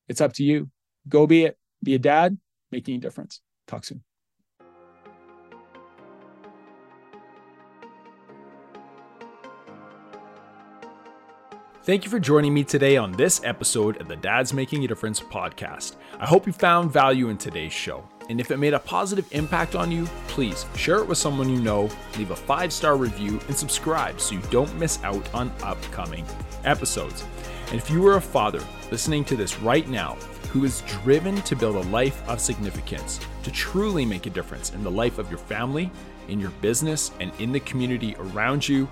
It's 0.08 0.20
up 0.20 0.32
to 0.34 0.44
you. 0.44 0.70
Go 1.08 1.26
be 1.26 1.44
it. 1.44 1.58
Be 1.82 1.94
a 1.94 1.98
dad, 1.98 2.38
making 2.72 2.96
a 2.96 3.00
difference. 3.00 3.40
Talk 3.66 3.84
soon. 3.84 4.07
Thank 11.84 12.04
you 12.04 12.10
for 12.10 12.20
joining 12.20 12.52
me 12.52 12.64
today 12.64 12.98
on 12.98 13.12
this 13.12 13.40
episode 13.44 13.98
of 13.98 14.08
the 14.08 14.16
Dad's 14.16 14.52
Making 14.52 14.84
a 14.84 14.88
Difference 14.88 15.20
podcast. 15.20 15.96
I 16.18 16.26
hope 16.26 16.46
you 16.46 16.52
found 16.52 16.92
value 16.92 17.30
in 17.30 17.38
today's 17.38 17.72
show. 17.72 18.06
And 18.28 18.40
if 18.40 18.50
it 18.50 18.58
made 18.58 18.74
a 18.74 18.78
positive 18.78 19.26
impact 19.30 19.74
on 19.74 19.90
you, 19.90 20.04
please 20.26 20.66
share 20.76 20.98
it 20.98 21.08
with 21.08 21.16
someone 21.16 21.48
you 21.48 21.60
know, 21.60 21.88
leave 22.18 22.30
a 22.30 22.36
five 22.36 22.74
star 22.74 22.96
review, 22.96 23.40
and 23.46 23.56
subscribe 23.56 24.20
so 24.20 24.34
you 24.34 24.42
don't 24.50 24.74
miss 24.76 25.02
out 25.02 25.32
on 25.34 25.50
upcoming 25.62 26.26
episodes. 26.64 27.24
And 27.68 27.76
if 27.76 27.88
you 27.88 28.06
are 28.06 28.16
a 28.16 28.20
father 28.20 28.62
listening 28.90 29.24
to 29.26 29.36
this 29.36 29.58
right 29.60 29.88
now 29.88 30.14
who 30.50 30.64
is 30.64 30.82
driven 30.82 31.40
to 31.42 31.56
build 31.56 31.76
a 31.76 31.88
life 31.90 32.26
of 32.28 32.40
significance, 32.40 33.18
to 33.44 33.50
truly 33.50 34.04
make 34.04 34.26
a 34.26 34.30
difference 34.30 34.74
in 34.74 34.82
the 34.82 34.90
life 34.90 35.18
of 35.18 35.30
your 35.30 35.38
family, 35.38 35.90
in 36.28 36.38
your 36.38 36.50
business, 36.60 37.12
and 37.20 37.32
in 37.38 37.52
the 37.52 37.60
community 37.60 38.14
around 38.18 38.68
you, 38.68 38.88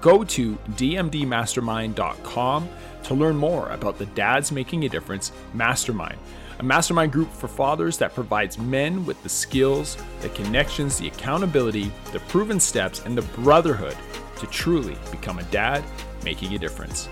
go 0.00 0.24
to 0.24 0.54
dmdmastermind.com 0.70 2.68
to 3.02 3.14
learn 3.14 3.36
more 3.36 3.68
about 3.70 3.98
the 3.98 4.06
Dads 4.06 4.52
Making 4.52 4.84
a 4.84 4.88
Difference 4.88 5.32
Mastermind 5.54 6.18
a 6.60 6.62
mastermind 6.62 7.10
group 7.10 7.32
for 7.32 7.48
fathers 7.48 7.96
that 7.96 8.14
provides 8.14 8.58
men 8.58 9.04
with 9.06 9.20
the 9.22 9.28
skills, 9.28 9.96
the 10.20 10.28
connections, 10.28 10.98
the 10.98 11.08
accountability, 11.08 11.90
the 12.12 12.20
proven 12.20 12.60
steps, 12.60 13.02
and 13.06 13.16
the 13.16 13.22
brotherhood 13.40 13.96
to 14.38 14.46
truly 14.48 14.96
become 15.10 15.38
a 15.38 15.42
dad 15.44 15.82
making 16.22 16.54
a 16.54 16.58
difference. 16.58 17.08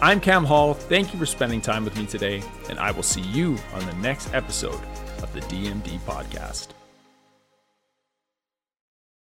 I'm 0.00 0.20
Cam 0.20 0.44
Hall. 0.44 0.72
Thank 0.72 1.12
you 1.12 1.18
for 1.18 1.26
spending 1.26 1.60
time 1.60 1.84
with 1.84 1.98
me 1.98 2.06
today, 2.06 2.42
and 2.70 2.78
I 2.78 2.90
will 2.90 3.02
see 3.02 3.20
you 3.20 3.58
on 3.74 3.84
the 3.84 3.94
next 3.94 4.32
episode 4.32 4.80
of 5.22 5.30
the 5.34 5.40
DMD 5.40 5.98
podcast. 6.00 6.77